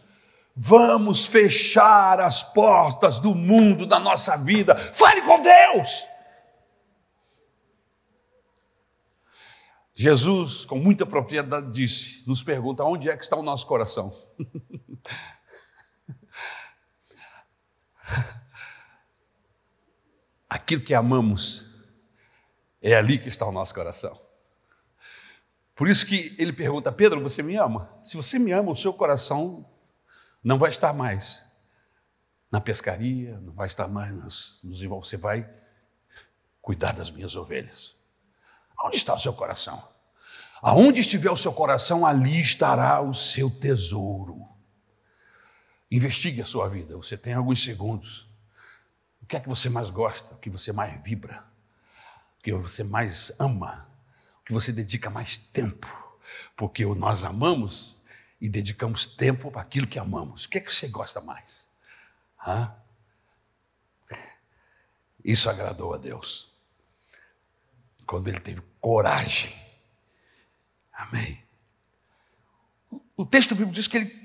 [0.54, 4.76] Vamos fechar as portas do mundo da nossa vida.
[4.76, 6.06] Fale com Deus.
[9.94, 14.12] Jesus, com muita propriedade, disse, nos pergunta onde é que está o nosso coração.
[20.50, 21.70] Aquilo que amamos,
[22.82, 24.20] é ali que está o nosso coração.
[25.76, 27.96] Por isso que ele pergunta, Pedro, você me ama?
[28.02, 29.64] Se você me ama, o seu coração
[30.42, 31.44] não vai estar mais
[32.50, 34.12] na pescaria, não vai estar mais
[34.62, 35.48] nos você vai
[36.60, 37.96] cuidar das minhas ovelhas.
[38.82, 39.82] Onde está o seu coração?
[40.62, 44.48] Aonde estiver o seu coração, ali estará o seu tesouro.
[45.90, 48.26] Investigue a sua vida, você tem alguns segundos.
[49.22, 50.34] O que é que você mais gosta?
[50.34, 51.44] O que você mais vibra?
[52.38, 53.86] O que você mais ama?
[54.40, 55.86] O que você dedica mais tempo?
[56.56, 57.96] Porque nós amamos
[58.40, 60.44] e dedicamos tempo para aquilo que amamos.
[60.44, 61.68] O que é que você gosta mais?
[62.46, 62.74] Hã?
[65.22, 66.53] Isso agradou a Deus
[68.06, 69.52] quando ele teve coragem.
[70.92, 71.38] Amém.
[73.16, 74.24] O texto bíblico diz que ele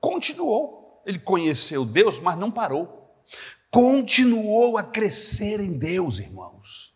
[0.00, 3.22] continuou, ele conheceu Deus, mas não parou.
[3.70, 6.94] Continuou a crescer em Deus, irmãos.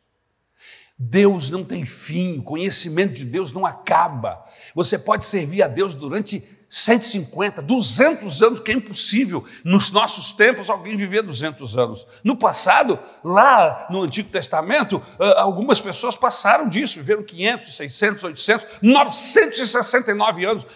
[0.99, 4.45] Deus não tem fim, o conhecimento de Deus não acaba.
[4.75, 6.41] Você pode servir a Deus durante
[6.73, 12.07] 150, 200 anos, que é impossível nos nossos tempos alguém viver 200 anos.
[12.25, 18.67] No passado, lá no Antigo Testamento, ah, algumas pessoas passaram disso, viveram 500, 600, 800,
[18.81, 20.67] 969 anos.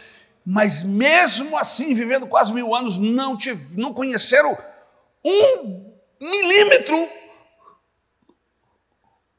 [0.45, 4.55] Mas mesmo assim, vivendo quase mil anos, não, te, não conheceram
[5.25, 7.09] um milímetro,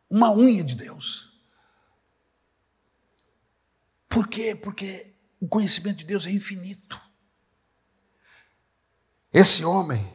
[0.10, 1.32] uma unha de Deus.
[4.10, 4.56] Por quê?
[4.56, 7.00] Porque o conhecimento de Deus é infinito.
[9.32, 10.12] Esse homem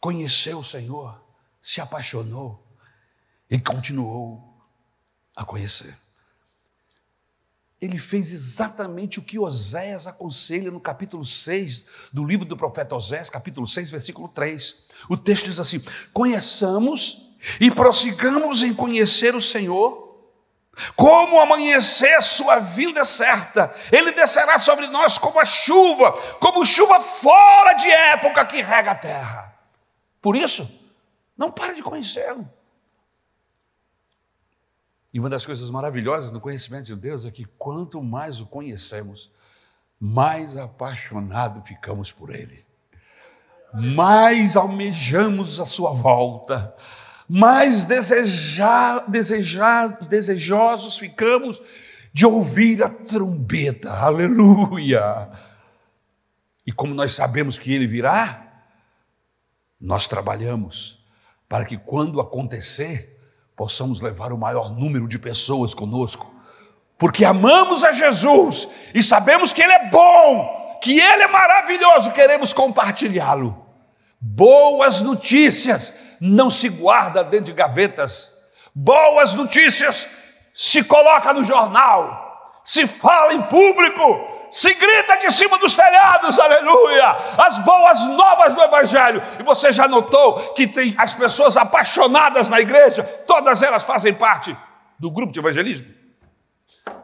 [0.00, 1.20] conheceu o Senhor,
[1.60, 2.64] se apaixonou
[3.50, 4.56] e continuou
[5.34, 5.96] a conhecer.
[7.78, 13.28] Ele fez exatamente o que Oséias aconselha no capítulo 6 do livro do profeta Oséias,
[13.28, 14.86] capítulo 6, versículo 3.
[15.10, 20.05] O texto diz assim: Conheçamos e prossigamos em conhecer o Senhor
[20.94, 23.74] como amanhecer, sua vinda é certa.
[23.90, 28.94] Ele descerá sobre nós como a chuva, como chuva fora de época que rega a
[28.94, 29.58] terra.
[30.20, 30.68] Por isso,
[31.36, 32.48] não pare de conhecê-lo.
[35.12, 39.30] E uma das coisas maravilhosas no conhecimento de Deus é que quanto mais o conhecemos,
[39.98, 42.66] mais apaixonado ficamos por Ele,
[43.72, 46.76] mais almejamos a Sua volta
[47.28, 49.04] mais desejar,
[50.08, 51.60] desejosos ficamos
[52.12, 55.28] de ouvir a trombeta, aleluia.
[56.66, 58.46] E como nós sabemos que ele virá,
[59.80, 61.04] nós trabalhamos
[61.48, 63.20] para que quando acontecer,
[63.54, 66.34] possamos levar o maior número de pessoas conosco,
[66.98, 72.52] porque amamos a Jesus e sabemos que Ele é bom, que Ele é maravilhoso, queremos
[72.52, 73.66] compartilhá-lo.
[74.20, 78.32] Boas notícias não se guarda dentro de gavetas.
[78.74, 80.08] Boas notícias
[80.52, 87.16] se coloca no jornal, se fala em público, se grita de cima dos telhados, aleluia,
[87.38, 89.22] as boas novas do Evangelho.
[89.38, 94.56] E você já notou que tem as pessoas apaixonadas na igreja, todas elas fazem parte
[94.98, 95.88] do grupo de evangelismo,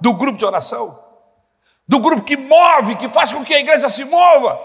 [0.00, 0.98] do grupo de oração,
[1.86, 4.58] do grupo que move, que faz com que a igreja se mova.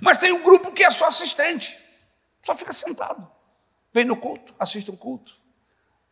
[0.00, 1.78] Mas tem um grupo que é só assistente,
[2.42, 3.28] só fica sentado.
[3.92, 5.36] Vem no culto, assiste um culto.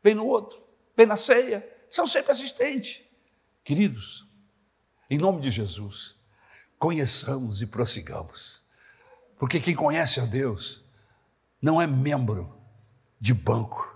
[0.02, 0.62] Vem no outro,
[0.96, 1.66] vem na ceia.
[1.88, 3.02] São sempre assistentes.
[3.64, 4.26] Queridos,
[5.08, 6.16] em nome de Jesus,
[6.78, 8.62] conheçamos e prossigamos.
[9.38, 10.84] Porque quem conhece a Deus
[11.60, 12.56] não é membro
[13.20, 13.86] de banco,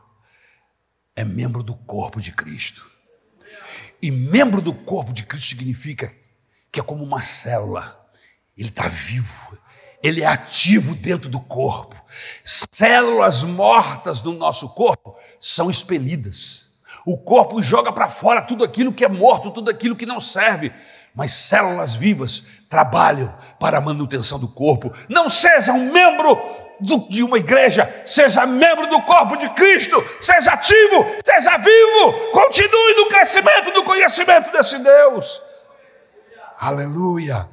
[1.14, 2.90] é membro do corpo de Cristo.
[4.00, 6.14] E membro do corpo de Cristo significa
[6.70, 8.10] que é como uma célula,
[8.56, 9.56] ele está vivo,
[10.02, 11.94] ele é ativo dentro do corpo.
[12.44, 16.70] Células mortas do nosso corpo são expelidas.
[17.04, 20.72] O corpo joga para fora tudo aquilo que é morto, tudo aquilo que não serve.
[21.14, 24.92] Mas células vivas trabalham para a manutenção do corpo.
[25.08, 26.36] Não seja um membro
[26.80, 32.94] do, de uma igreja, seja membro do corpo de Cristo, seja ativo, seja vivo, continue
[32.96, 35.42] no crescimento do conhecimento desse Deus.
[36.58, 37.48] Aleluia.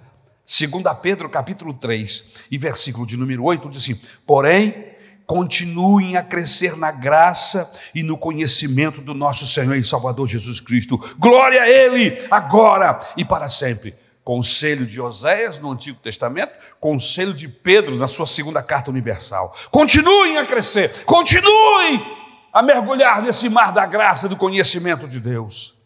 [0.51, 6.75] Segundo Pedro capítulo 3 e versículo de número 8 diz assim: "Porém, continuem a crescer
[6.75, 10.97] na graça e no conhecimento do nosso Senhor e Salvador Jesus Cristo.
[11.19, 17.47] Glória a ele agora e para sempre." Conselho de Oséias no Antigo Testamento, conselho de
[17.47, 19.55] Pedro na sua segunda carta universal.
[19.69, 22.03] Continuem a crescer, continuem
[22.51, 25.78] a mergulhar nesse mar da graça do conhecimento de Deus.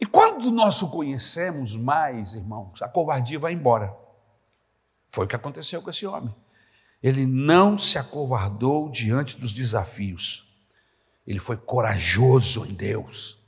[0.00, 3.94] E quando nós o conhecemos mais, irmãos, a covardia vai embora.
[5.10, 6.34] Foi o que aconteceu com esse homem.
[7.02, 10.48] Ele não se acovardou diante dos desafios.
[11.26, 13.38] Ele foi corajoso em Deus.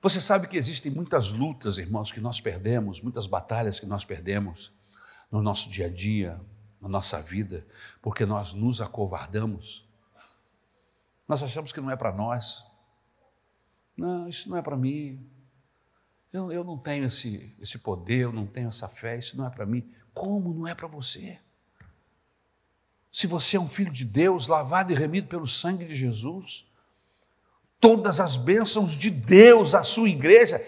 [0.00, 4.72] Você sabe que existem muitas lutas, irmãos, que nós perdemos, muitas batalhas que nós perdemos
[5.30, 6.40] no nosso dia a dia,
[6.80, 7.66] na nossa vida,
[8.00, 9.84] porque nós nos acovardamos.
[11.26, 12.67] Nós achamos que não é para nós,
[13.98, 15.20] não, isso não é para mim.
[16.32, 19.50] Eu, eu não tenho esse, esse poder, eu não tenho essa fé, isso não é
[19.50, 19.90] para mim.
[20.14, 21.38] Como não é para você?
[23.10, 26.64] Se você é um filho de Deus, lavado e remido pelo sangue de Jesus,
[27.80, 30.64] todas as bênçãos de Deus, a sua igreja,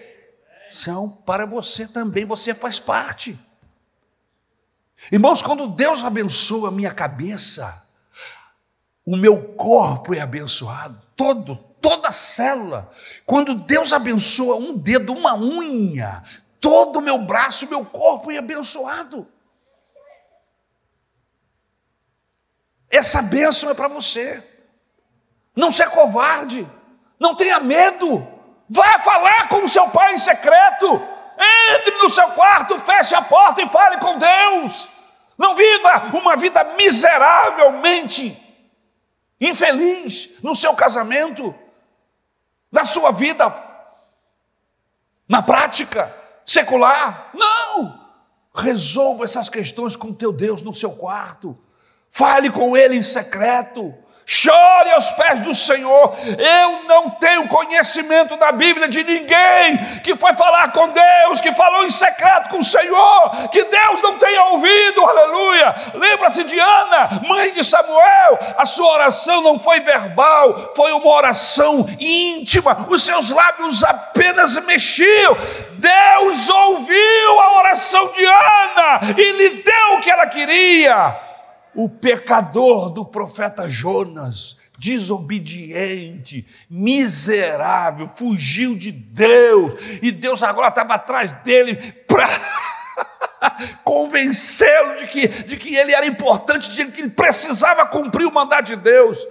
[0.68, 3.38] são para você também, você faz parte.
[5.12, 7.86] Irmãos, quando Deus abençoa a minha cabeça,
[9.04, 12.90] o meu corpo é abençoado, todo, toda célula.
[13.24, 16.22] Quando Deus abençoa um dedo, uma unha,
[16.60, 19.26] todo o meu braço, meu corpo é abençoado.
[22.88, 24.42] Essa bênção é para você.
[25.54, 26.68] Não seja covarde,
[27.18, 28.26] não tenha medo.
[28.68, 30.86] Vá falar com o seu pai em secreto.
[31.74, 34.90] Entre no seu quarto, feche a porta e fale com Deus.
[35.38, 38.46] Não viva uma vida miseravelmente
[39.40, 41.54] infeliz no seu casamento
[42.70, 43.52] na sua vida,
[45.28, 46.14] na prática
[46.44, 47.30] secular.
[47.34, 48.00] Não!
[48.54, 51.56] Resolva essas questões com teu Deus no seu quarto.
[52.10, 53.94] Fale com Ele em secreto.
[54.32, 56.16] Chore aos pés do Senhor.
[56.38, 61.84] Eu não tenho conhecimento da Bíblia de ninguém que foi falar com Deus, que falou
[61.84, 65.74] em secreto com o Senhor, que Deus não tenha ouvido, aleluia.
[65.94, 71.88] Lembra-se de Ana, mãe de Samuel, a sua oração não foi verbal, foi uma oração
[71.98, 75.36] íntima, os seus lábios apenas mexiam.
[75.72, 81.29] Deus ouviu a oração de Ana e lhe deu o que ela queria
[81.82, 91.32] o pecador do profeta Jonas, desobediente, miserável, fugiu de Deus, e Deus agora estava atrás
[91.42, 91.76] dele
[92.06, 92.28] para
[93.82, 98.66] convencê-lo de que, de que ele era importante, de que ele precisava cumprir o mandato
[98.66, 99.26] de Deus.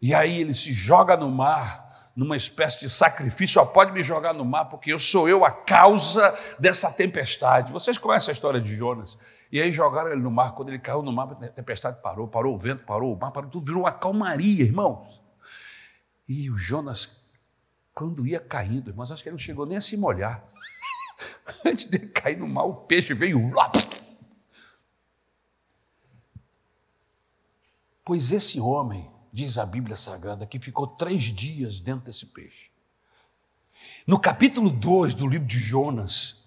[0.00, 4.34] E aí ele se joga no mar, numa espécie de sacrifício, ó, pode me jogar
[4.34, 7.72] no mar, porque eu sou eu a causa dessa tempestade.
[7.72, 9.16] Vocês conhecem a história de Jonas?
[9.52, 10.54] E aí jogaram ele no mar.
[10.54, 13.50] Quando ele caiu no mar, a tempestade parou, parou o vento, parou o mar, parou
[13.50, 15.20] tudo, virou uma calmaria, irmãos.
[16.26, 17.22] E o Jonas,
[17.94, 20.42] quando ia caindo, irmãos, acho que ele não chegou nem a se molhar.
[21.66, 23.52] Antes de cair no mar, o peixe veio.
[28.02, 32.70] Pois esse homem, diz a Bíblia Sagrada, que ficou três dias dentro desse peixe.
[34.06, 36.41] No capítulo 2 do livro de Jonas,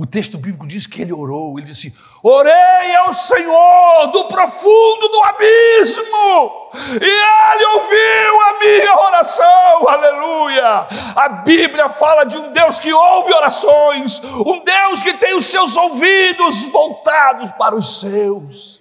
[0.00, 5.22] o texto bíblico diz que ele orou, ele disse: Orei ao Senhor do profundo do
[5.24, 6.70] abismo,
[7.02, 10.86] e ele ouviu a minha oração, aleluia.
[11.14, 15.76] A Bíblia fala de um Deus que ouve orações, um Deus que tem os seus
[15.76, 18.79] ouvidos voltados para os seus.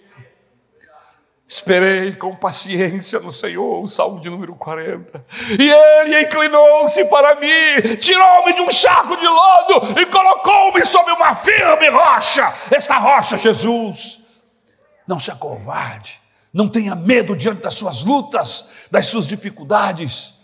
[1.52, 5.26] Esperei com paciência no Senhor, o Salmo de número 40.
[5.60, 11.34] E ele inclinou-se para mim, tirou-me de um charco de lodo e colocou-me sobre uma
[11.34, 12.54] firme rocha.
[12.70, 14.22] Esta rocha, Jesus.
[15.08, 16.22] Não se acovarde,
[16.54, 20.36] não tenha medo diante das suas lutas, das suas dificuldades.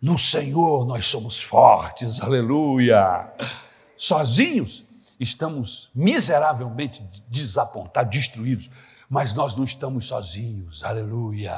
[0.00, 3.34] No Senhor nós somos fortes, aleluia.
[3.94, 4.82] Sozinhos
[5.20, 8.70] estamos miseravelmente desapontados, destruídos
[9.08, 11.56] mas nós não estamos sozinhos, aleluia.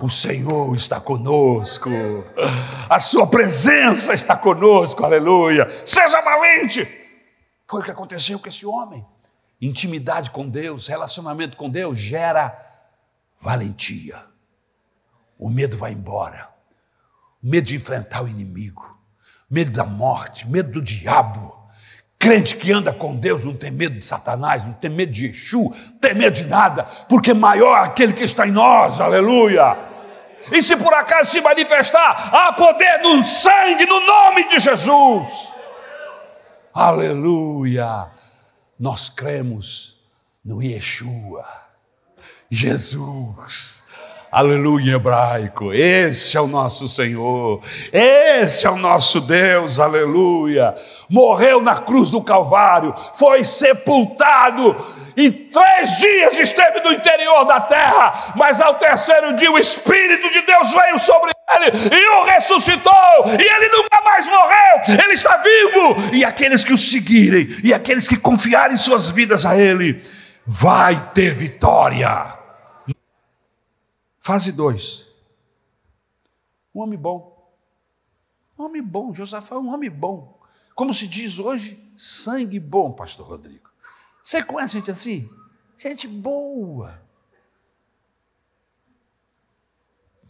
[0.00, 1.90] O Senhor está conosco,
[2.88, 5.66] a Sua presença está conosco, aleluia.
[5.84, 6.86] Seja valente.
[7.66, 9.04] Foi o que aconteceu com esse homem.
[9.60, 12.56] Intimidade com Deus, relacionamento com Deus gera
[13.40, 14.24] valentia.
[15.36, 16.48] O medo vai embora,
[17.42, 18.98] o medo de enfrentar o inimigo,
[19.50, 21.57] medo da morte, medo do diabo,
[22.18, 25.70] Crente que anda com Deus não tem medo de Satanás, não tem medo de Exu,
[25.70, 29.78] não tem medo de nada, porque maior é aquele que está em nós, aleluia.
[30.50, 35.52] E se por acaso se manifestar, há poder no sangue, no nome de Jesus,
[36.74, 38.08] aleluia.
[38.78, 39.96] Nós cremos
[40.44, 41.46] no Yeshua,
[42.50, 43.84] Jesus
[44.30, 45.72] aleluia em hebraico.
[45.72, 47.60] Esse é o nosso Senhor,
[47.92, 50.74] esse é o nosso Deus, aleluia.
[51.08, 54.76] Morreu na cruz do Calvário, foi sepultado,
[55.16, 60.42] e três dias esteve no interior da terra, mas ao terceiro dia o Espírito de
[60.42, 66.14] Deus veio sobre ele e o ressuscitou, e ele nunca mais morreu, ele está vivo,
[66.14, 70.02] e aqueles que o seguirem, e aqueles que confiarem suas vidas a ele,
[70.46, 72.37] vai ter vitória.
[74.28, 75.10] Fase 2.
[76.74, 77.50] Um homem bom.
[78.58, 79.14] Um homem bom.
[79.14, 80.38] Josafá é um homem bom.
[80.74, 83.70] Como se diz hoje, sangue bom, pastor Rodrigo.
[84.22, 85.30] Você conhece gente assim?
[85.78, 87.02] Gente boa.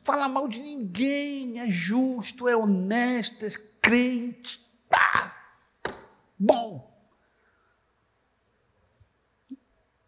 [0.05, 3.49] Fala mal de ninguém, é justo, é honesto, é
[3.83, 4.65] crente.
[4.89, 5.37] Tá.
[6.39, 6.89] Bom.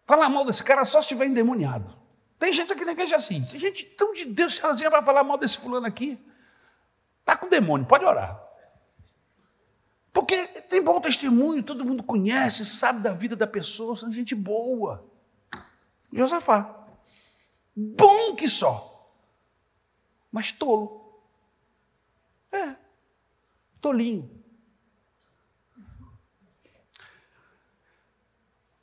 [0.07, 1.99] Falar mal desse cara só se estiver endemoniado.
[2.41, 3.45] Tem gente aqui na igreja assim.
[3.45, 6.18] Tem gente tão de Deus sozinha vai falar mal desse fulano aqui.
[7.20, 8.43] Está com demônio, pode orar.
[10.11, 15.07] Porque tem bom testemunho, todo mundo conhece, sabe da vida da pessoa, são gente boa.
[16.11, 16.88] Josafá.
[17.76, 19.12] Bom que só.
[20.32, 21.20] Mas tolo.
[22.51, 22.74] É.
[23.82, 24.39] Tolinho.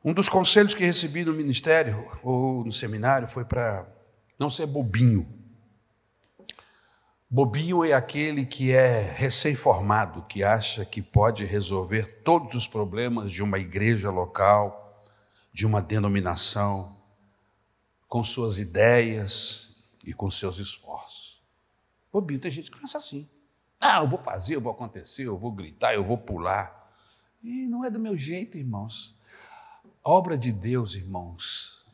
[0.08, 3.86] Um dos conselhos que recebi no ministério ou no seminário foi para
[4.40, 5.28] não ser bobinho.
[7.30, 13.44] Bobinho é aquele que é recém-formado, que acha que pode resolver todos os problemas de
[13.44, 15.06] uma igreja local,
[15.52, 16.96] de uma denominação,
[18.08, 21.44] com suas ideias e com seus esforços.
[22.14, 23.28] Bobinho, tem gente que pensa assim.
[23.78, 26.96] Ah, eu vou fazer, eu vou acontecer, eu vou gritar, eu vou pular.
[27.44, 29.17] E não é do meu jeito, irmãos.
[30.10, 31.86] Obra de Deus, irmãos,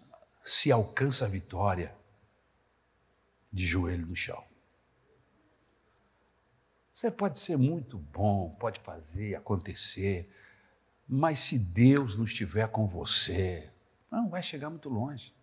[0.44, 1.98] se alcança a vitória
[3.52, 4.46] de joelho no chão.
[6.94, 10.32] Você pode ser muito bom, pode fazer acontecer,
[11.08, 13.74] mas se Deus não estiver com você,
[14.12, 15.34] não vai chegar muito longe.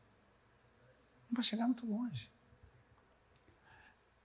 [1.28, 2.30] Não vai chegar muito longe.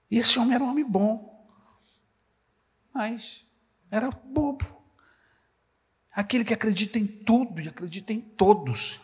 [0.08, 1.50] E esse homem era um homem bom,
[2.94, 3.44] mas
[3.90, 4.75] era bobo.
[6.16, 8.98] Aquele que acredita em tudo e acredita em todos.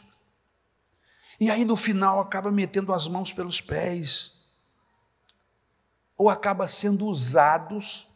[1.38, 4.48] E aí no final acaba metendo as mãos pelos pés,
[6.16, 8.08] ou acaba sendo usados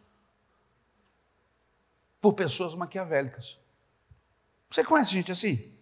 [2.22, 3.59] por pessoas maquiavélicas.
[4.70, 5.74] Você conhece gente assim?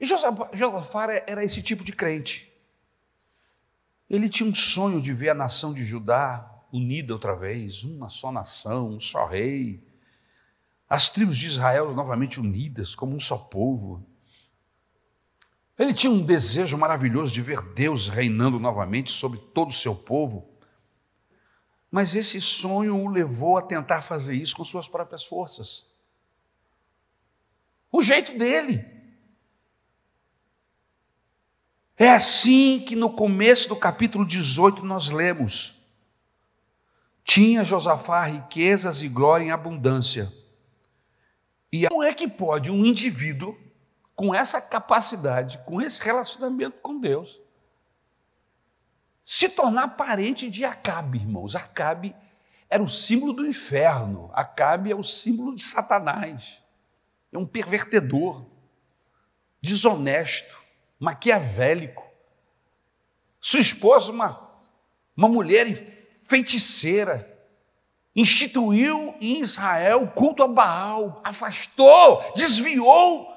[0.00, 2.50] E Josafá era esse tipo de crente.
[4.08, 8.32] Ele tinha um sonho de ver a nação de Judá unida outra vez, uma só
[8.32, 9.91] nação, um só rei.
[10.92, 14.06] As tribos de Israel novamente unidas, como um só povo.
[15.78, 20.54] Ele tinha um desejo maravilhoso de ver Deus reinando novamente sobre todo o seu povo.
[21.90, 25.86] Mas esse sonho o levou a tentar fazer isso com suas próprias forças.
[27.90, 28.84] O jeito dele.
[31.96, 35.72] É assim que no começo do capítulo 18 nós lemos:
[37.24, 40.41] Tinha Josafá riquezas e glória em abundância.
[41.72, 43.58] E como é que pode um indivíduo
[44.14, 47.40] com essa capacidade, com esse relacionamento com Deus,
[49.24, 51.56] se tornar parente de Acabe, irmãos.
[51.56, 52.14] Acabe
[52.68, 56.58] era o símbolo do inferno, Acabe é o símbolo de Satanás.
[57.32, 58.44] É um pervertedor,
[59.60, 60.60] desonesto,
[60.98, 62.06] maquiavélico.
[63.40, 64.50] Sua esposa, uma,
[65.16, 65.72] uma mulher
[66.28, 67.31] feiticeira,
[68.14, 73.32] instituiu em Israel o culto a Baal, afastou, desviou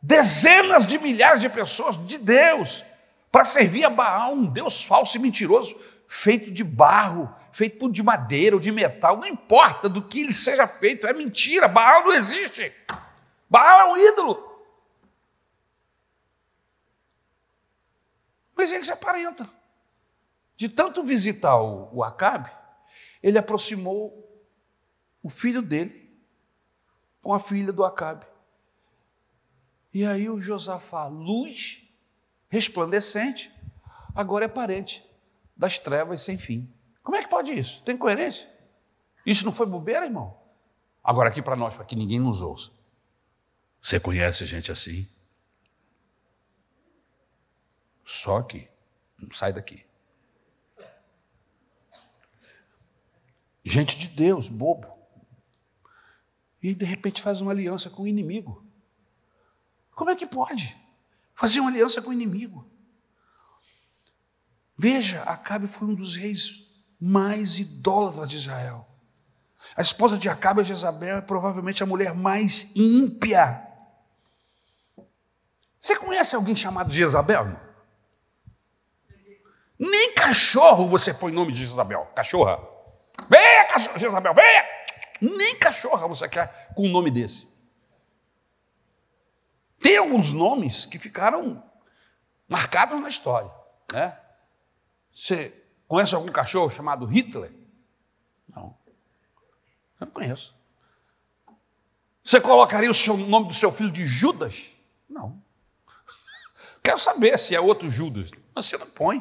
[0.00, 2.84] dezenas de milhares de pessoas de Deus
[3.30, 5.74] para servir a Baal, um Deus falso e mentiroso,
[6.06, 10.66] feito de barro, feito de madeira ou de metal, não importa do que ele seja
[10.66, 12.72] feito, é mentira, Baal não existe.
[13.48, 14.52] Baal é um ídolo.
[18.54, 19.48] Mas ele se aparenta.
[20.56, 22.50] De tanto visitar o, o Acabe,
[23.22, 24.18] ele aproximou
[25.22, 26.10] o filho dele
[27.22, 28.26] com a filha do Acabe.
[29.94, 31.82] E aí o Josafá, luz
[32.48, 33.52] resplandecente,
[34.14, 35.08] agora é parente
[35.56, 36.72] das trevas sem fim.
[37.02, 37.82] Como é que pode isso?
[37.82, 38.50] Tem coerência?
[39.24, 40.36] Isso não foi bobeira, irmão?
[41.02, 42.70] Agora aqui para nós, para que ninguém nos ouça.
[43.80, 45.08] Você conhece gente assim?
[48.04, 48.68] Só aqui.
[49.18, 49.84] Não sai daqui.
[53.64, 54.88] Gente de Deus, bobo.
[56.62, 58.64] E de repente faz uma aliança com o inimigo.
[59.94, 60.76] Como é que pode?
[61.34, 62.68] Fazer uma aliança com o inimigo.
[64.76, 66.68] Veja, Acabe foi um dos reis
[67.00, 68.88] mais idólatras de Israel.
[69.76, 73.66] A esposa de Acabe, Jezabel, é provavelmente a mulher mais ímpia.
[75.80, 77.56] Você conhece alguém chamado Jezabel?
[79.78, 82.06] Nem cachorro você põe nome de Jezabel.
[82.14, 82.71] Cachorra.
[83.28, 84.64] Venha, cachorro, Jezabel, venha!
[85.20, 87.46] Nem cachorra você quer com um nome desse.
[89.80, 91.62] Tem alguns nomes que ficaram
[92.48, 93.50] marcados na história.
[93.92, 94.16] Né?
[95.14, 95.52] Você
[95.86, 97.52] conhece algum cachorro chamado Hitler?
[98.48, 98.76] Não.
[100.00, 100.54] Eu não conheço.
[102.22, 104.70] Você colocaria o seu, nome do seu filho de Judas?
[105.08, 105.42] Não.
[106.82, 108.30] Quero saber se é outro Judas.
[108.54, 109.20] Você não põe.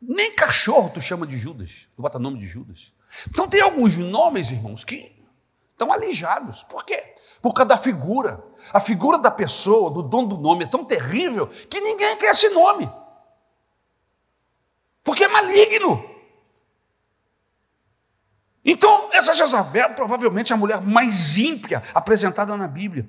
[0.00, 1.88] Nem cachorro tu chama de Judas.
[1.94, 2.92] Tu bota nome de Judas.
[3.28, 5.12] Então tem alguns nomes, irmãos, que
[5.72, 6.64] estão alijados.
[6.64, 7.14] Por quê?
[7.40, 8.44] Por causa da figura.
[8.72, 12.48] A figura da pessoa, do dono do nome, é tão terrível que ninguém quer esse
[12.50, 12.90] nome.
[15.02, 16.04] Porque é maligno.
[18.64, 23.08] Então, essa Jezabel provavelmente é a mulher mais ímpia apresentada na Bíblia.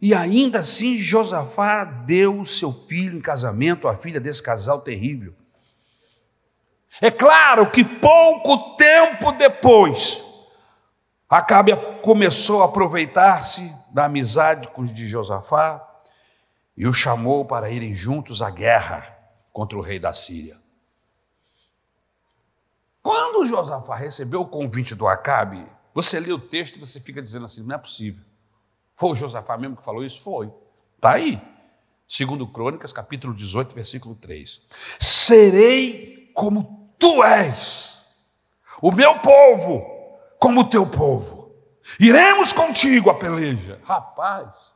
[0.00, 5.34] E ainda assim, Josafá deu seu filho em casamento à filha desse casal terrível.
[7.00, 10.24] É claro que pouco tempo depois,
[11.28, 11.72] Acabe
[12.02, 15.84] começou a aproveitar-se da amizade de Josafá
[16.76, 19.16] e o chamou para irem juntos à guerra
[19.52, 20.56] contra o rei da Síria.
[23.02, 27.44] Quando Josafá recebeu o convite do Acabe, você lê o texto e você fica dizendo
[27.44, 28.22] assim: não é possível.
[28.94, 30.20] Foi o Josafá mesmo que falou isso?
[30.20, 30.52] Foi.
[30.96, 31.40] Está aí.
[32.06, 34.60] Segundo Crônicas, capítulo 18, versículo 3.
[35.00, 38.04] Serei como tu és,
[38.80, 39.96] o meu povo
[40.38, 41.54] como o teu povo.
[42.00, 43.80] Iremos contigo a peleja.
[43.84, 44.74] Rapaz,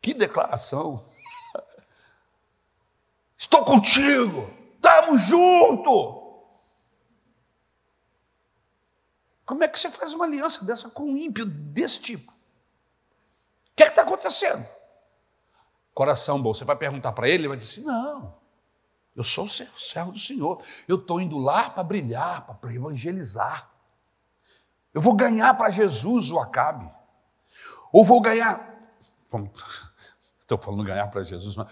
[0.00, 1.08] Que declaração!
[3.36, 6.20] Estou contigo, estamos junto.
[9.44, 12.30] Como é que você faz uma aliança dessa com um ímpio desse tipo?
[12.30, 12.36] O
[13.74, 14.64] que é está acontecendo?
[15.92, 16.54] Coração bom.
[16.54, 18.39] Você vai perguntar para ele, ele vai dizer assim: não,
[19.14, 20.62] eu sou o servo do Senhor.
[20.86, 23.70] Eu estou indo lá para brilhar, para evangelizar.
[24.94, 26.90] Eu vou ganhar para Jesus o Acabe.
[27.92, 28.78] Ou vou ganhar.
[30.40, 31.68] Estou falando ganhar para Jesus, mas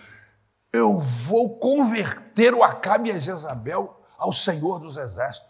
[0.72, 5.48] eu vou converter o Acabe e a Jezabel ao Senhor dos Exércitos.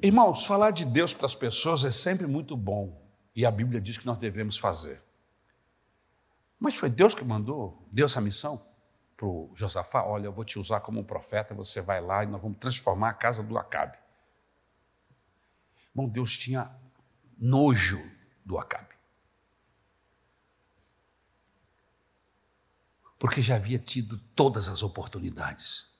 [0.00, 3.02] Irmãos, falar de Deus para as pessoas é sempre muito bom,
[3.34, 5.03] e a Bíblia diz que nós devemos fazer.
[6.58, 8.64] Mas foi Deus que mandou, deu essa missão
[9.16, 12.26] para o Josafá: olha, eu vou te usar como um profeta, você vai lá e
[12.26, 13.98] nós vamos transformar a casa do Acabe.
[15.94, 16.74] Bom, Deus tinha
[17.38, 18.00] nojo
[18.44, 18.94] do Acabe.
[23.18, 25.94] Porque já havia tido todas as oportunidades.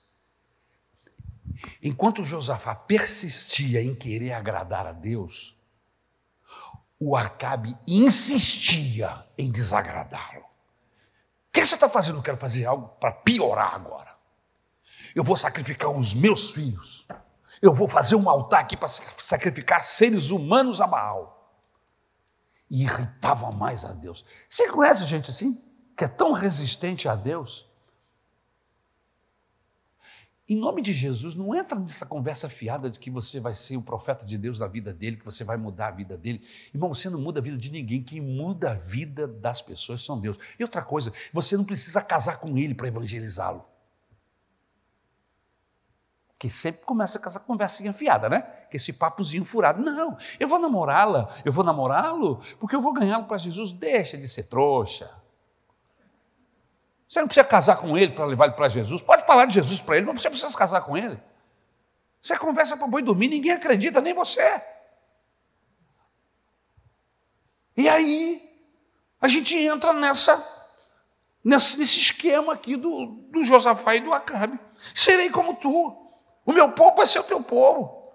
[1.82, 5.53] Enquanto Josafá persistia em querer agradar a Deus,
[6.98, 10.40] o Acabe insistia em desagradá-lo.
[10.40, 12.18] O que você está fazendo?
[12.18, 14.14] Eu quero fazer algo para piorar agora.
[15.14, 17.06] Eu vou sacrificar os meus filhos.
[17.62, 21.52] Eu vou fazer um altar aqui para sacrificar seres humanos a Baal.
[22.70, 24.24] E irritava mais a Deus.
[24.48, 25.62] Você conhece gente assim?
[25.96, 27.68] Que é tão resistente a Deus?
[30.46, 33.82] Em nome de Jesus, não entra nessa conversa fiada de que você vai ser o
[33.82, 36.46] profeta de Deus na vida dele, que você vai mudar a vida dele.
[36.72, 38.02] Irmão, você não muda a vida de ninguém.
[38.02, 40.38] Quem muda a vida das pessoas são Deus.
[40.58, 43.64] E outra coisa, você não precisa casar com ele para evangelizá-lo.
[46.38, 48.42] Que sempre começa com essa conversinha fiada, né?
[48.70, 49.80] Que esse papozinho furado.
[49.80, 53.72] Não, eu vou namorá-la, eu vou namorá-lo, porque eu vou ganhá-lo para Jesus.
[53.72, 55.23] Deixa de ser trouxa.
[57.14, 59.00] Você não precisa casar com ele para levar ele para Jesus.
[59.00, 61.16] Pode falar de Jesus para ele, mas você precisa casar com ele.
[62.20, 64.60] Você conversa para boi dormir, ninguém acredita, nem você.
[67.76, 68.42] E aí,
[69.20, 70.44] a gente entra nessa,
[71.44, 74.58] nesse esquema aqui do, do Josafá e do Acabe.
[74.92, 75.96] Serei como tu.
[76.44, 78.12] O meu povo vai ser o teu povo.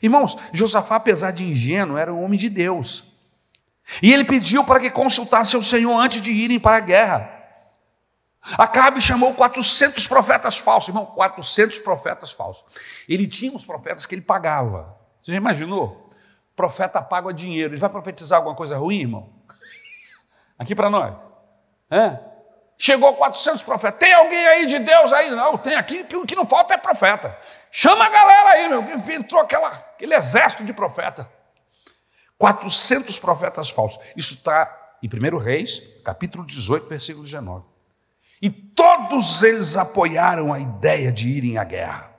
[0.00, 3.14] Irmãos, Josafá, apesar de ingênuo, era um homem de Deus.
[4.02, 7.37] E ele pediu para que consultasse o Senhor antes de irem para a guerra.
[8.56, 12.64] Acabe chamou 400 profetas falsos, irmão, 400 profetas falsos.
[13.08, 14.96] Ele tinha uns profetas que ele pagava.
[15.20, 16.08] Você já imaginou?
[16.54, 17.74] Profeta paga dinheiro.
[17.74, 19.32] Ele vai profetizar alguma coisa ruim, irmão?
[20.58, 21.20] Aqui para nós.
[21.90, 22.18] É?
[22.76, 23.98] Chegou 400 profetas.
[23.98, 25.30] Tem alguém aí de Deus aí?
[25.30, 27.36] Não, tem aqui, o que não falta é profeta.
[27.70, 28.82] Chama a galera aí, meu.
[29.14, 31.30] Entrou aquela, aquele exército de profeta.
[32.38, 34.00] 400 profetas falsos.
[34.16, 37.64] Isso está em 1 Reis, capítulo 18, versículo 19.
[38.40, 42.16] E todos eles apoiaram a ideia de irem à guerra.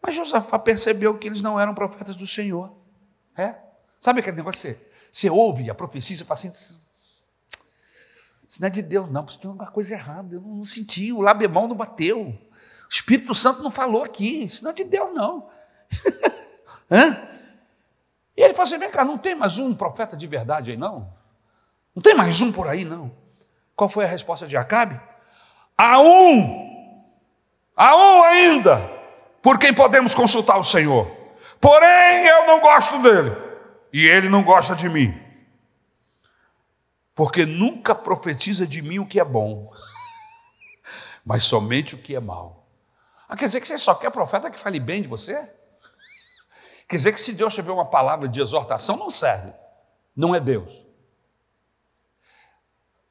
[0.00, 2.72] Mas Josafá percebeu que eles não eram profetas do Senhor.
[3.36, 3.56] É?
[4.00, 4.60] Sabe aquele negócio?
[4.60, 6.50] Você, você ouve a profecia e fala assim:
[8.48, 11.20] isso não é de Deus, não, isso tem uma coisa errada, eu não senti, o
[11.20, 12.38] labemão não bateu, o
[12.88, 15.48] Espírito Santo não falou aqui, isso não é de Deus, não.
[18.38, 21.12] E ele falou assim: vem cá, não tem mais um profeta de verdade aí, não?
[21.92, 23.10] Não tem mais um por aí, não?
[23.78, 25.00] Qual foi a resposta de Acabe?
[25.76, 27.04] Há um,
[27.76, 28.78] há um ainda,
[29.40, 31.08] por quem podemos consultar o Senhor.
[31.60, 33.36] Porém, eu não gosto dele,
[33.92, 35.16] e ele não gosta de mim.
[37.14, 39.72] Porque nunca profetiza de mim o que é bom,
[41.24, 42.66] mas somente o que é mal.
[43.28, 45.36] Ah, quer dizer que você só quer profeta que fale bem de você?
[46.88, 49.52] Quer dizer que se Deus tiver uma palavra de exortação, não serve.
[50.16, 50.87] Não é Deus.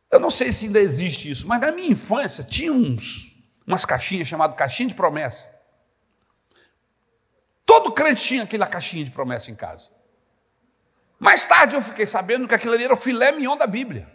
[0.09, 3.35] Eu não sei se ainda existe isso, mas na minha infância tinha uns,
[3.65, 5.53] umas caixinhas chamadas caixinha de promessa.
[7.65, 9.89] Todo crente tinha aquela caixinha de promessa em casa.
[11.19, 14.09] Mais tarde eu fiquei sabendo que aquilo ali era o filé mignon da Bíblia.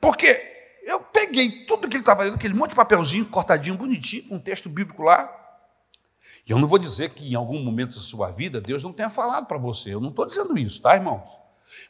[0.00, 4.36] Porque eu peguei tudo que ele estava fazendo, aquele monte de papelzinho cortadinho, bonitinho, com
[4.36, 5.32] um texto bíblico lá.
[6.46, 9.10] E eu não vou dizer que em algum momento da sua vida Deus não tenha
[9.10, 9.94] falado para você.
[9.94, 11.28] Eu não estou dizendo isso, tá, irmãos?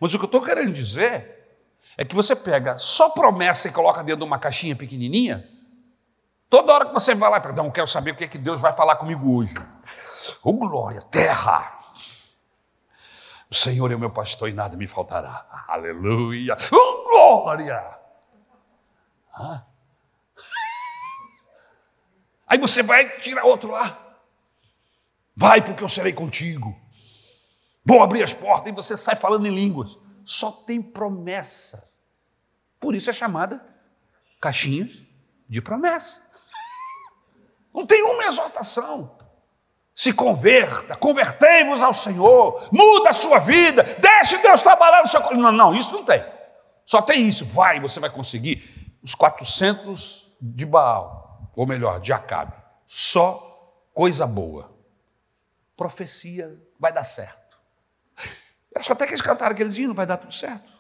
[0.01, 1.38] Mas o que eu estou querendo dizer
[1.99, 5.51] é que você pega só promessa e coloca dentro de uma caixinha pequenininha.
[6.49, 8.73] Toda hora que você vai lá, perdão, quero saber o que é que Deus vai
[8.73, 9.55] falar comigo hoje.
[10.45, 11.77] Oh, glória, terra!
[13.51, 15.65] O Senhor é o meu pastor e nada me faltará.
[15.67, 16.57] Aleluia!
[16.73, 17.99] Oh, glória!
[19.35, 19.65] Ah.
[22.47, 23.99] Aí você vai tirar outro lá.
[25.37, 26.79] Vai, porque eu serei contigo.
[27.85, 29.99] Vou abrir as portas e você sai falando em línguas.
[30.25, 31.88] só tem promessa.
[32.89, 33.63] Por isso é chamada
[34.41, 35.03] caixinhas
[35.47, 36.23] de promessa.
[37.75, 39.19] Não tem uma exortação.
[39.95, 45.43] Se converta, convertei-vos ao Senhor, muda a sua vida, deixe Deus trabalhar no seu coração.
[45.43, 46.25] Não, não, isso não tem.
[46.87, 47.45] Só tem isso.
[47.45, 52.55] Vai, você vai conseguir os 400 de Baal, ou melhor, de Acabe.
[52.87, 54.75] Só coisa boa.
[55.77, 57.59] Profecia vai dar certo.
[58.75, 60.78] Acho até que eles cantaram aquele dia, não vai dar tudo certo.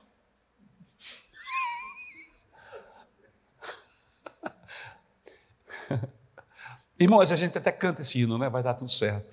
[6.99, 8.49] Irmãos, a gente até canta esse hino, né?
[8.49, 9.30] Vai dar tudo certo.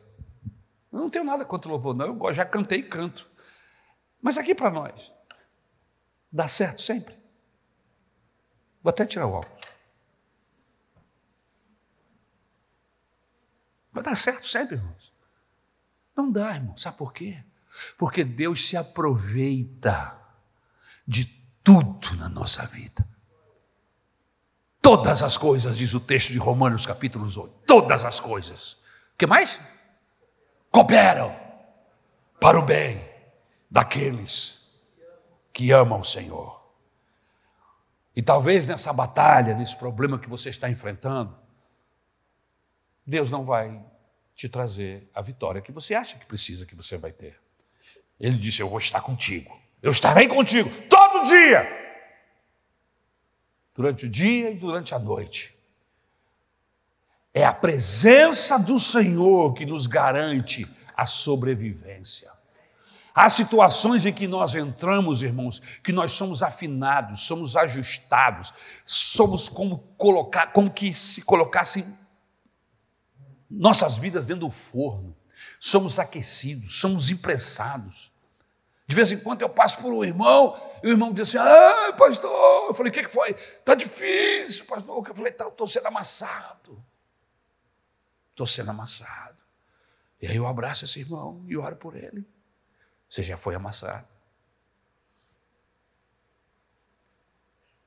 [0.91, 2.18] Eu não tenho nada contra o louvor, não.
[2.28, 3.28] Eu já cantei e canto.
[4.22, 5.12] Mas aqui para nós,
[6.32, 7.16] dá certo sempre.
[8.82, 9.66] Vou até tirar o óculos.
[13.91, 15.14] Vai dar certo sempre, irmãos.
[16.16, 16.78] Não dá, irmão.
[16.78, 17.43] Sabe por quê?
[17.97, 20.18] Porque Deus se aproveita
[21.08, 21.26] de
[21.64, 23.08] tudo na nossa vida.
[24.86, 27.50] Todas as coisas, diz o texto de Romanos, capítulo 8.
[27.66, 28.74] Todas as coisas.
[28.74, 29.60] O que mais?
[30.70, 31.36] Cooperam
[32.40, 33.04] para o bem
[33.68, 34.62] daqueles
[35.52, 36.64] que amam o Senhor.
[38.16, 41.36] E talvez nessa batalha, nesse problema que você está enfrentando,
[43.08, 43.84] Deus não vai
[44.36, 47.42] te trazer a vitória que você acha que precisa que você vai ter.
[48.20, 49.60] Ele disse: Eu vou estar contigo.
[49.82, 51.85] Eu estarei contigo todo dia
[53.76, 55.54] durante o dia e durante a noite.
[57.34, 60.66] É a presença do Senhor que nos garante
[60.96, 62.32] a sobrevivência.
[63.14, 68.54] Há situações em que nós entramos, irmãos, que nós somos afinados, somos ajustados,
[68.86, 71.86] somos como colocar, como que se colocassem
[73.50, 75.16] nossas vidas dentro do forno.
[75.60, 78.12] Somos aquecidos, somos impressados.
[78.88, 81.94] De vez em quando eu passo por um irmão, e o irmão diz assim: Ah,
[81.94, 82.68] pastor.
[82.68, 83.32] Eu falei: O que, que foi?
[83.32, 85.08] Está difícil, pastor.
[85.08, 86.86] Eu falei: Estou tá, sendo amassado.
[88.30, 89.38] Estou sendo amassado.
[90.22, 92.28] E aí eu abraço esse irmão e oro por ele.
[93.10, 94.08] Você já foi amassado.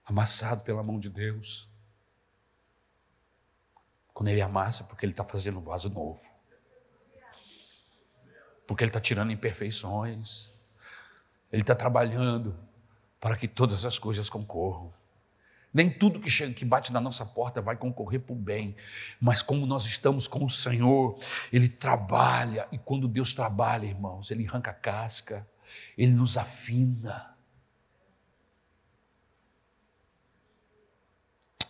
[0.05, 1.69] Amassado pela mão de Deus.
[4.13, 6.29] Quando ele amassa, porque ele está fazendo um vaso novo.
[8.67, 10.58] Porque ele está tirando imperfeições
[11.53, 12.57] ele está trabalhando
[13.21, 14.93] para que todas as coisas concorram.
[15.73, 18.75] Nem tudo que chega, que bate na nossa porta vai concorrer para o bem,
[19.21, 21.19] mas como nós estamos com o Senhor,
[21.53, 25.47] Ele trabalha, e quando Deus trabalha, irmãos, Ele arranca a casca,
[25.97, 27.37] Ele nos afina.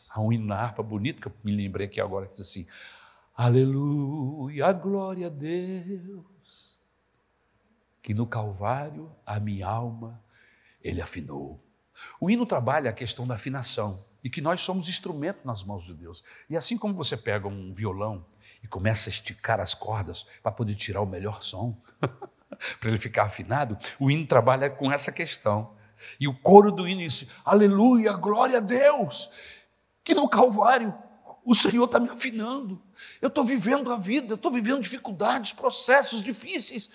[0.09, 2.67] Há um hino harpa bonito que eu me lembrei aqui agora, que diz assim:
[3.35, 6.38] Aleluia, glória a Deus
[8.09, 10.19] que no Calvário a minha alma
[10.83, 11.63] ele afinou.
[12.19, 15.93] O hino trabalha a questão da afinação e que nós somos instrumento nas mãos de
[15.93, 16.25] Deus.
[16.49, 18.25] E assim como você pega um violão
[18.63, 21.79] e começa a esticar as cordas para poder tirar o melhor som,
[22.81, 25.77] para ele ficar afinado, o hino trabalha com essa questão.
[26.19, 29.29] E o coro do hino diz: Aleluia, glória a Deus,
[30.03, 30.95] que no Calvário
[31.45, 32.83] o Senhor está me afinando.
[33.21, 36.89] Eu estou vivendo a vida, estou vivendo dificuldades, processos difíceis,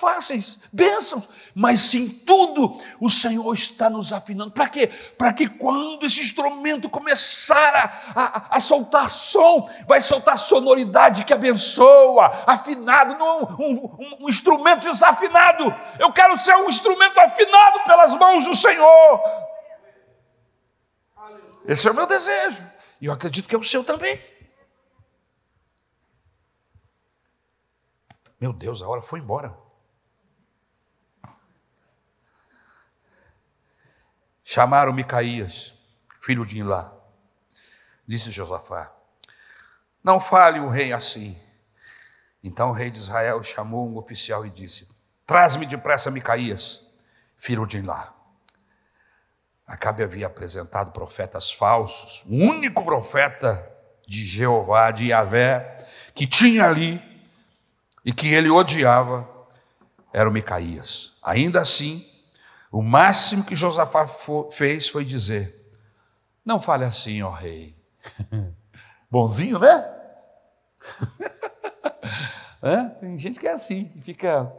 [0.00, 4.50] fáceis, bênçãos, mas sim tudo o Senhor está nos afinando.
[4.50, 4.86] Para quê?
[5.18, 11.34] Para que quando esse instrumento começar a, a, a, soltar som, vai soltar sonoridade que
[11.34, 15.64] abençoa, afinado, não um, um, um instrumento desafinado.
[15.98, 19.20] Eu quero ser um instrumento afinado pelas mãos do Senhor.
[21.66, 22.64] Esse é o meu desejo,
[23.00, 24.18] e eu acredito que é o seu também.
[28.40, 29.69] Meu Deus, a hora foi embora.
[34.52, 35.72] Chamaram Micaías,
[36.20, 36.92] filho de Ilá.
[38.04, 38.92] Disse Josafá:
[40.02, 41.40] Não fale o rei assim.
[42.42, 44.88] Então o rei de Israel chamou um oficial e disse:
[45.24, 46.84] Traz-me depressa Micaías,
[47.36, 48.12] filho de Ilá.
[49.64, 53.64] Acabe havia apresentado profetas falsos, o único profeta
[54.04, 57.00] de Jeová, de Yahvé, que tinha ali
[58.04, 59.30] e que ele odiava,
[60.12, 61.16] era o Micaías.
[61.22, 62.09] Ainda assim,
[62.70, 64.06] o máximo que Josafá
[64.50, 65.72] fez foi dizer:
[66.44, 67.74] Não fale assim, ó rei.
[69.10, 69.84] Bonzinho, né?
[73.00, 74.52] Tem gente que é assim, que fica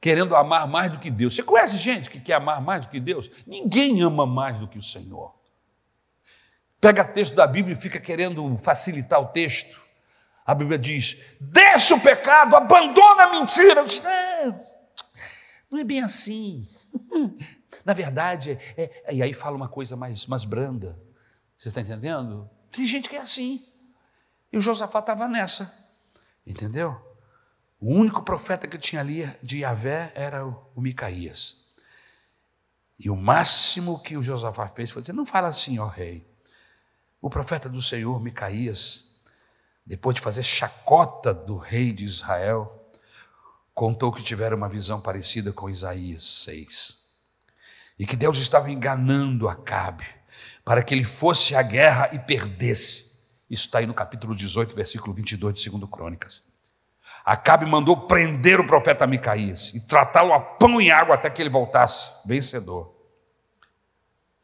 [0.00, 1.34] querendo amar mais do que Deus.
[1.34, 3.30] Você conhece gente que quer amar mais do que Deus?
[3.46, 5.32] Ninguém ama mais do que o Senhor.
[6.80, 9.80] Pega texto da Bíblia e fica querendo facilitar o texto.
[10.44, 13.84] A Bíblia diz: deixa o pecado, abandona a mentira.
[13.84, 14.71] Diz, não,
[15.72, 16.68] não é bem assim.
[17.84, 21.00] Na verdade, é, é, e aí fala uma coisa mais, mais branda.
[21.56, 22.48] Você está entendendo?
[22.70, 23.66] Tem gente que é assim.
[24.52, 25.74] E o Josafá estava nessa.
[26.46, 27.00] Entendeu?
[27.80, 31.62] O único profeta que tinha ali de Yahvé era o, o Micaías.
[32.98, 36.26] E o máximo que o Josafá fez foi dizer: Não fala assim, ó rei.
[37.20, 39.04] O profeta do Senhor, Micaías,
[39.86, 42.81] depois de fazer chacota do rei de Israel,
[43.74, 46.98] contou que tiveram uma visão parecida com Isaías 6.
[47.98, 50.06] E que Deus estava enganando Acabe
[50.64, 53.12] para que ele fosse à guerra e perdesse.
[53.50, 56.42] Isso está aí no capítulo 18, versículo 22 de 2 Crônicas.
[57.24, 61.50] Acabe mandou prender o profeta Micaías e tratá-lo a pão e água até que ele
[61.50, 62.92] voltasse vencedor.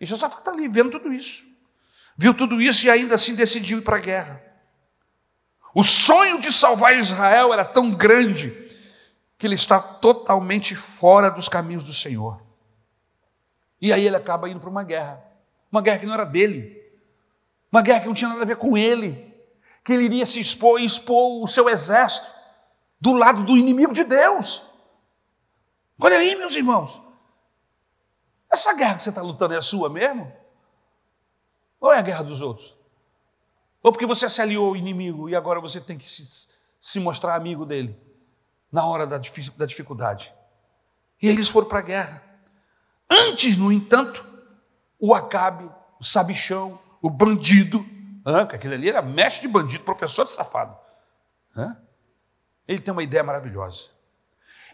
[0.00, 1.44] E Josafá está ali vendo tudo isso.
[2.16, 4.42] Viu tudo isso e ainda assim decidiu ir para a guerra.
[5.74, 8.67] O sonho de salvar Israel era tão grande
[9.38, 12.42] que ele está totalmente fora dos caminhos do Senhor.
[13.80, 15.24] E aí ele acaba indo para uma guerra.
[15.70, 16.76] Uma guerra que não era dele.
[17.70, 19.32] Uma guerra que não tinha nada a ver com ele.
[19.84, 22.26] Que ele iria se expor e expor o seu exército
[23.00, 24.60] do lado do inimigo de Deus.
[26.00, 27.00] Olha aí, meus irmãos.
[28.50, 30.32] Essa guerra que você está lutando é a sua mesmo?
[31.80, 32.76] Ou é a guerra dos outros?
[33.84, 36.48] Ou porque você se aliou ao inimigo e agora você tem que se,
[36.80, 38.07] se mostrar amigo dele
[38.70, 39.18] na hora da,
[39.56, 40.34] da dificuldade?
[41.20, 42.22] E eles foram para a guerra.
[43.10, 44.24] Antes, no entanto,
[44.98, 47.84] o Acabe, o sabichão, o bandido,
[48.22, 50.76] porque aquele ali era mestre de bandido, professor de safado.
[52.66, 53.88] Ele tem uma ideia maravilhosa.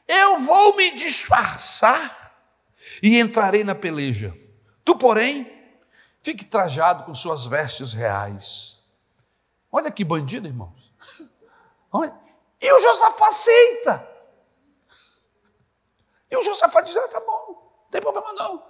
[0.06, 2.34] Eu vou me disfarçar
[3.02, 4.36] e entrarei na peleja.
[4.84, 5.50] Tu, porém,
[6.20, 8.82] fique trajado com suas vestes reais.
[9.72, 10.92] Olha que bandido, irmãos.
[11.90, 12.23] Olha.
[12.64, 14.08] E o Josafá aceita.
[16.30, 18.64] E o Josafá diz: ah, tá bom, não tem problema não.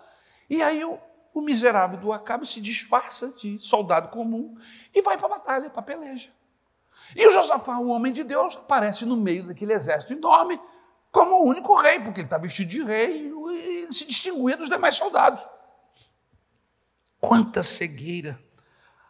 [0.51, 0.99] E aí o,
[1.32, 4.59] o miserável do Acabe se disfarça de soldado comum
[4.92, 6.32] e vai para a batalha, para a peleja.
[7.14, 10.61] E o Josafá, o homem de Deus, aparece no meio daquele exército enorme
[11.12, 14.97] como o único rei, porque ele está vestido de rei e se distinguia dos demais
[14.97, 15.40] soldados.
[17.20, 18.42] Quanta cegueira!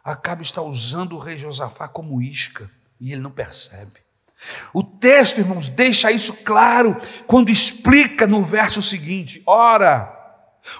[0.03, 2.69] Acabe está usando o rei Josafá como isca
[2.99, 4.04] e ele não percebe.
[4.73, 10.11] O texto, irmãos, deixa isso claro quando explica no verso seguinte: Ora,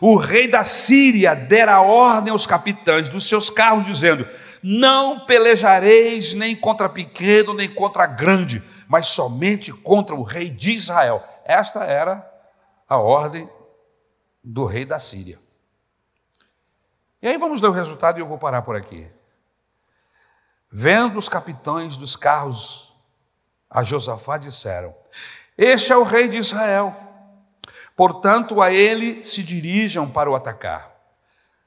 [0.02, 4.28] o rei da Síria dera ordem aos capitães dos seus carros, dizendo:
[4.62, 11.24] Não pelejareis nem contra pequeno, nem contra grande, mas somente contra o rei de Israel.
[11.46, 12.30] Esta era
[12.88, 13.50] a ordem
[14.44, 15.40] do rei da Síria.
[17.22, 19.08] E aí vamos ler o resultado e eu vou parar por aqui.
[20.72, 22.95] Vendo os capitães dos carros
[23.76, 24.96] a Josafá disseram:
[25.58, 26.96] Este é o rei de Israel.
[27.94, 30.96] Portanto, a ele se dirijam para o atacar.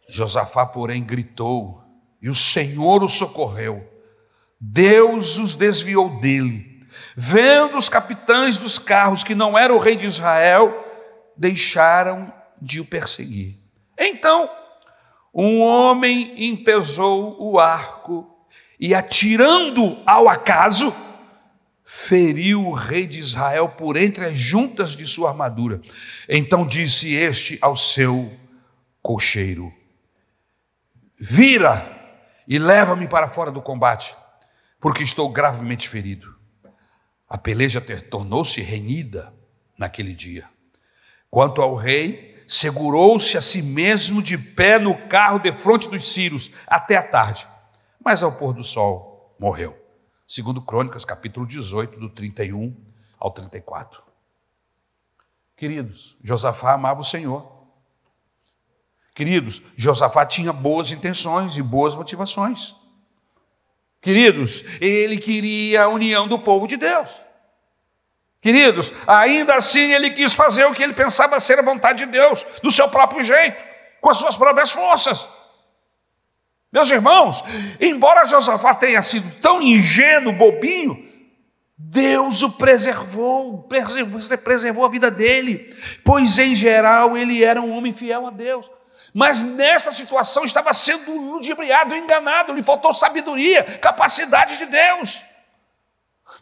[0.08, 1.82] Josafá, porém, gritou,
[2.22, 3.86] e o Senhor o socorreu.
[4.58, 6.82] Deus os desviou dele.
[7.14, 10.84] Vendo os capitães dos carros que não era o rei de Israel,
[11.36, 13.58] deixaram de o perseguir.
[13.98, 14.50] Então,
[15.32, 18.26] um homem entesou o arco
[18.80, 20.94] e, atirando ao acaso,
[21.90, 25.80] feriu o rei de Israel por entre as juntas de sua armadura.
[26.28, 28.30] Então disse este ao seu
[29.00, 29.72] cocheiro:
[31.18, 31.98] Vira
[32.46, 34.14] e leva-me para fora do combate,
[34.78, 36.36] porque estou gravemente ferido.
[37.26, 39.32] A peleja tornou-se renhida
[39.78, 40.44] naquele dia.
[41.30, 46.50] Quanto ao rei, segurou-se a si mesmo de pé no carro de frente dos sírios
[46.66, 47.48] até a tarde,
[48.04, 49.77] mas ao pôr do sol morreu.
[50.28, 52.76] Segundo Crônicas, capítulo 18, do 31
[53.18, 54.02] ao 34.
[55.56, 57.50] Queridos, Josafá amava o Senhor.
[59.14, 62.76] Queridos, Josafá tinha boas intenções e boas motivações.
[64.02, 67.10] Queridos, ele queria a união do povo de Deus.
[68.42, 72.46] Queridos, ainda assim ele quis fazer o que ele pensava ser a vontade de Deus,
[72.62, 73.64] do seu próprio jeito,
[73.98, 75.26] com as suas próprias forças.
[76.70, 77.42] Meus irmãos,
[77.80, 81.08] embora Josafá tenha sido tão ingênuo, bobinho,
[81.80, 83.66] Deus o preservou,
[84.42, 88.70] preservou, a vida dele, pois em geral ele era um homem fiel a Deus.
[89.14, 95.24] Mas nesta situação estava sendo ludibriado, enganado, lhe faltou sabedoria, capacidade de Deus.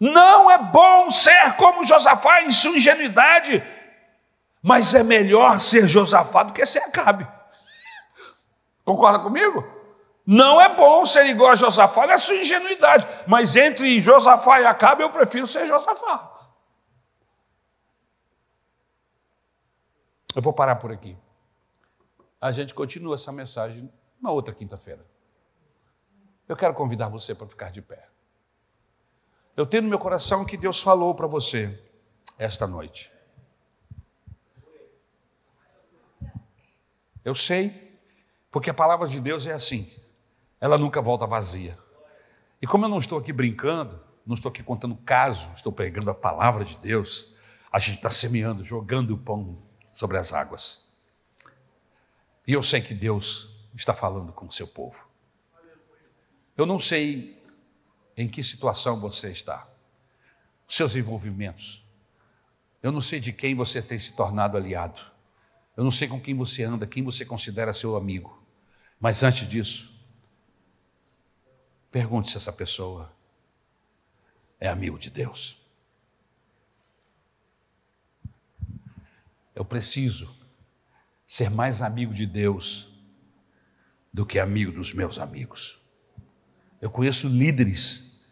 [0.01, 3.63] Não é bom ser como Josafá em sua ingenuidade,
[4.61, 7.29] mas é melhor ser Josafá do que ser Acabe.
[8.85, 9.76] Concorda comigo?
[10.27, 15.05] Não é bom ser igual a Josafá na sua ingenuidade, mas entre Josafá e Acabe
[15.05, 16.33] eu prefiro ser Josafá.
[20.35, 21.17] Eu vou parar por aqui.
[22.41, 25.07] A gente continua essa mensagem na outra quinta-feira.
[26.49, 28.09] Eu quero convidar você para ficar de pé.
[29.57, 31.83] Eu tenho no meu coração que Deus falou para você
[32.37, 33.13] esta noite.
[37.25, 37.99] Eu sei,
[38.51, 39.91] porque a palavra de Deus é assim,
[40.61, 41.79] ela nunca volta vazia.
[42.61, 46.15] E como eu não estou aqui brincando, não estou aqui contando caso, estou pregando a
[46.15, 47.35] palavra de Deus,
[47.71, 49.59] a gente está semeando, jogando o pão
[49.91, 50.87] sobre as águas.
[52.47, 54.97] E eu sei que Deus está falando com o seu povo.
[56.57, 57.43] Eu não sei
[58.17, 59.69] em que situação você está,
[60.67, 61.85] seus envolvimentos.
[62.83, 65.01] Eu não sei de quem você tem se tornado aliado.
[65.77, 68.43] Eu não sei com quem você anda, quem você considera seu amigo.
[68.99, 69.96] Mas antes disso,
[71.91, 73.13] pergunte se essa pessoa
[74.59, 75.61] é amigo de Deus.
[79.55, 80.35] Eu preciso
[81.27, 82.93] ser mais amigo de Deus
[84.13, 85.81] do que amigo dos meus amigos.
[86.81, 88.25] Eu conheço líderes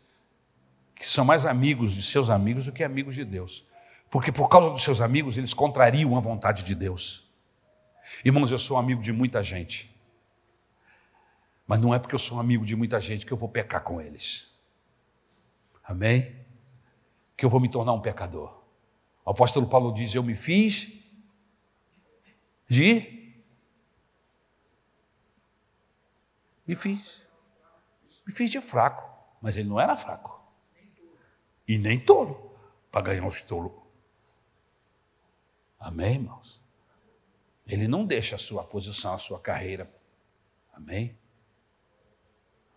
[0.94, 3.66] que são mais amigos de seus amigos do que amigos de Deus.
[4.10, 7.28] Porque por causa dos seus amigos, eles contrariam a vontade de Deus.
[8.24, 9.93] Irmãos, eu sou amigo de muita gente.
[11.66, 14.00] Mas não é porque eu sou amigo de muita gente que eu vou pecar com
[14.00, 14.54] eles.
[15.82, 16.34] Amém?
[17.36, 18.62] Que eu vou me tornar um pecador.
[19.24, 20.92] O apóstolo Paulo diz: Eu me fiz
[22.68, 23.42] de.
[26.66, 27.22] Me fiz.
[28.26, 29.12] Me fiz de fraco.
[29.40, 30.42] Mas ele não era fraco.
[31.66, 32.54] E nem tolo
[32.90, 33.72] para ganhar os tolos.
[35.78, 36.62] Amém, irmãos?
[37.66, 39.90] Ele não deixa a sua posição, a sua carreira.
[40.72, 41.18] Amém?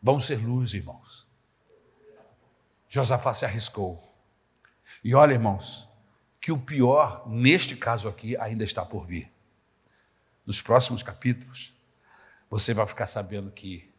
[0.02, 1.28] Vão ser luz, irmãos.
[2.90, 4.04] Josafá se arriscou.
[5.04, 5.88] E olha, irmãos,
[6.40, 9.32] que o pior neste caso aqui ainda está por vir.
[10.46, 11.74] Nos próximos capítulos,
[12.50, 13.94] você vai ficar sabendo que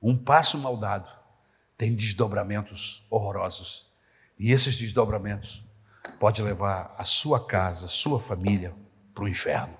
[0.00, 1.10] um passo mal dado
[1.76, 3.86] tem desdobramentos horrorosos.
[4.38, 5.62] E esses desdobramentos
[6.18, 8.74] pode levar a sua casa, a sua família
[9.14, 9.76] para o inferno.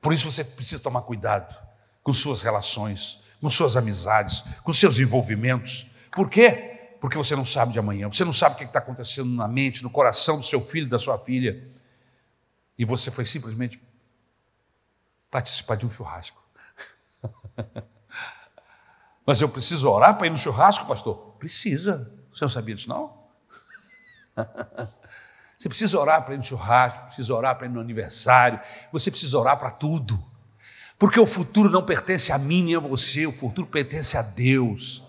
[0.00, 1.54] Por isso você precisa tomar cuidado
[2.02, 5.86] com suas relações, com suas amizades, com seus envolvimentos.
[6.10, 6.70] Por quê?
[6.98, 9.82] porque você não sabe de amanhã, você não sabe o que está acontecendo na mente,
[9.82, 11.70] no coração do seu filho, da sua filha,
[12.78, 13.78] e você foi simplesmente
[15.30, 16.42] participar de um churrasco.
[19.26, 21.36] Mas eu preciso orar para ir no churrasco, pastor?
[21.38, 22.10] Precisa.
[22.32, 23.14] Você não sabia disso, não?
[25.58, 28.58] Você precisa orar para ir no churrasco, precisa orar para ir no aniversário,
[28.90, 30.33] você precisa orar para tudo.
[30.98, 35.02] Porque o futuro não pertence a mim nem a você, o futuro pertence a Deus.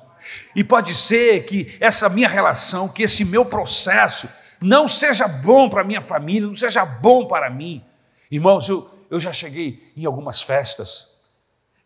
[0.56, 4.28] E pode ser que essa minha relação, que esse meu processo
[4.60, 7.84] não seja bom para minha família, não seja bom para mim.
[8.32, 11.20] Irmãos, eu, eu já cheguei em algumas festas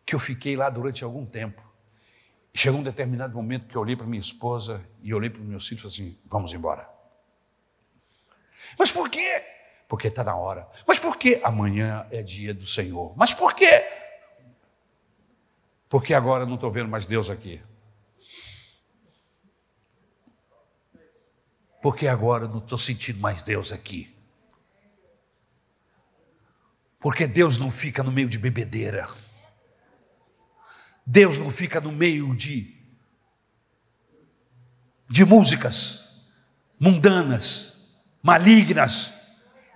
[0.06, 1.62] que eu fiquei lá durante algum tempo.
[2.52, 5.68] Chegou um determinado momento que eu olhei para minha esposa e olhei para os meus
[5.68, 6.88] filhos e falei assim: vamos embora.
[8.78, 9.42] Mas por quê?
[9.90, 10.66] Porque está na hora.
[10.86, 11.38] Mas por quê?
[11.44, 13.12] Amanhã é dia do Senhor.
[13.14, 13.84] Mas por quê?
[15.86, 17.60] Porque agora não estou vendo mais Deus aqui.
[21.80, 24.14] porque agora não estou sentindo mais Deus aqui.
[26.98, 29.08] Porque Deus não fica no meio de bebedeira.
[31.06, 32.78] Deus não fica no meio de
[35.08, 36.08] de músicas
[36.78, 39.12] mundanas, malignas,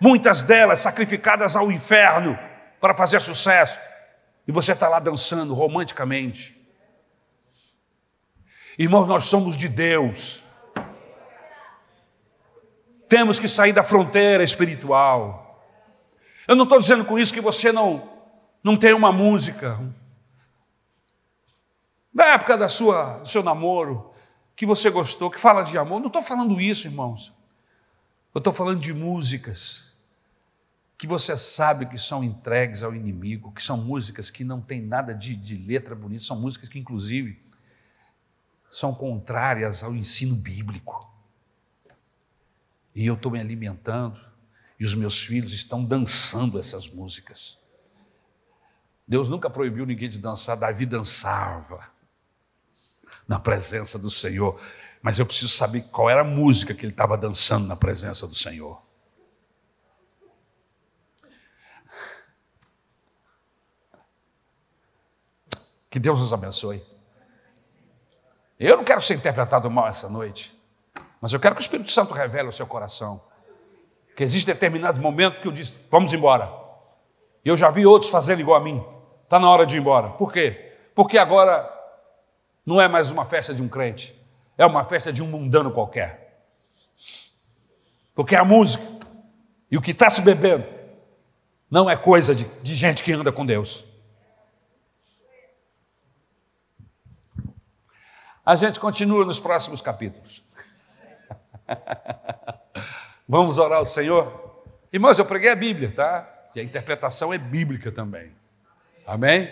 [0.05, 2.38] muitas delas sacrificadas ao inferno
[2.78, 3.80] para fazer sucesso.
[4.46, 6.55] E você está lá dançando romanticamente.
[8.78, 10.44] Irmãos, nós somos de Deus.
[13.09, 15.64] Temos que sair da fronteira espiritual.
[16.46, 18.07] Eu não estou dizendo com isso que você não,
[18.62, 19.80] não tem uma música.
[22.12, 24.12] Da época da sua, do seu namoro,
[24.55, 25.98] que você gostou, que fala de amor.
[26.00, 27.32] Não estou falando isso, irmãos.
[28.34, 29.93] Eu estou falando de músicas
[30.97, 35.14] que você sabe que são entregues ao inimigo, que são músicas que não tem nada
[35.14, 37.42] de, de letra bonita, são músicas que, inclusive,
[38.70, 41.14] são contrárias ao ensino bíblico
[42.95, 44.20] e eu estou me alimentando,
[44.78, 47.59] e os meus filhos estão dançando essas músicas.
[49.07, 51.88] Deus nunca proibiu ninguém de dançar, Davi dançava
[53.26, 54.61] na presença do Senhor,
[55.03, 58.34] mas eu preciso saber qual era a música que ele estava dançando na presença do
[58.34, 58.80] Senhor.
[65.95, 66.82] Que Deus nos abençoe.
[68.59, 70.53] Eu não quero ser interpretado mal essa noite.
[71.20, 73.22] Mas eu quero que o Espírito Santo revele ao seu coração
[74.16, 76.53] que existe determinado momento que eu disse: vamos embora.
[77.45, 78.84] E eu já vi outros fazendo igual a mim.
[79.22, 80.09] Está na hora de ir embora.
[80.09, 80.72] Por quê?
[80.97, 81.72] Porque agora
[82.66, 84.20] não é mais uma festa de um crente,
[84.59, 86.42] é uma festa de um mundano qualquer.
[88.16, 88.82] Porque a música
[89.70, 90.66] e o que está se bebendo
[91.70, 93.93] não é coisa de, de gente que anda com Deus.
[98.45, 100.45] A gente continua nos próximos capítulos.
[103.26, 104.62] Vamos orar ao Senhor?
[104.92, 106.30] Irmãos, eu preguei a Bíblia, tá?
[106.55, 108.32] E a interpretação é bíblica também.
[109.07, 109.51] Amém?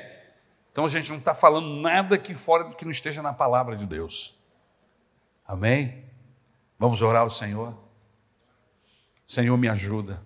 [0.71, 3.77] Então a gente não está falando nada aqui fora do que não esteja na palavra
[3.77, 4.39] de Deus.
[5.47, 6.05] Amém?
[6.79, 7.75] Vamos orar ao Senhor?
[9.27, 10.23] Senhor, me ajuda.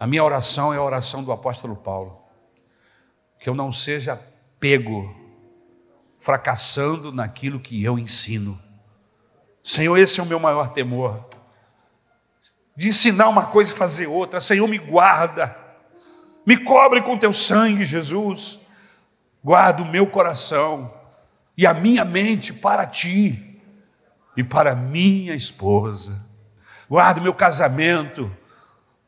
[0.00, 2.22] A minha oração é a oração do apóstolo Paulo.
[3.38, 4.18] Que eu não seja
[4.58, 5.14] pego
[6.20, 8.58] fracassando naquilo que eu ensino.
[9.62, 11.26] Senhor, esse é o meu maior temor.
[12.76, 14.40] De ensinar uma coisa e fazer outra.
[14.40, 15.56] Senhor, me guarda.
[16.46, 18.58] Me cobre com teu sangue, Jesus.
[19.42, 20.92] Guarda o meu coração
[21.56, 23.60] e a minha mente para ti
[24.36, 26.24] e para minha esposa.
[26.88, 28.30] Guarda o meu casamento.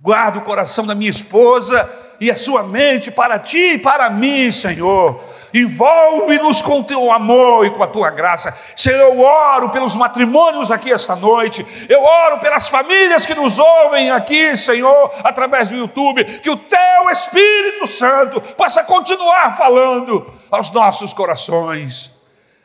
[0.01, 1.89] Guarda o coração da minha esposa
[2.21, 7.71] e a sua mente para ti e para mim, Senhor envolve-nos com teu amor e
[7.71, 8.57] com a tua graça.
[8.77, 14.11] Senhor, eu oro pelos matrimônios aqui esta noite, eu oro pelas famílias que nos ouvem
[14.11, 21.13] aqui, Senhor, através do YouTube, que o teu Espírito Santo possa continuar falando aos nossos
[21.13, 22.21] corações,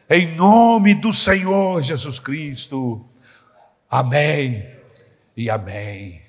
[0.10, 3.06] em nome do Senhor Jesus Cristo.
[3.90, 4.66] Amém
[5.36, 6.25] e amém.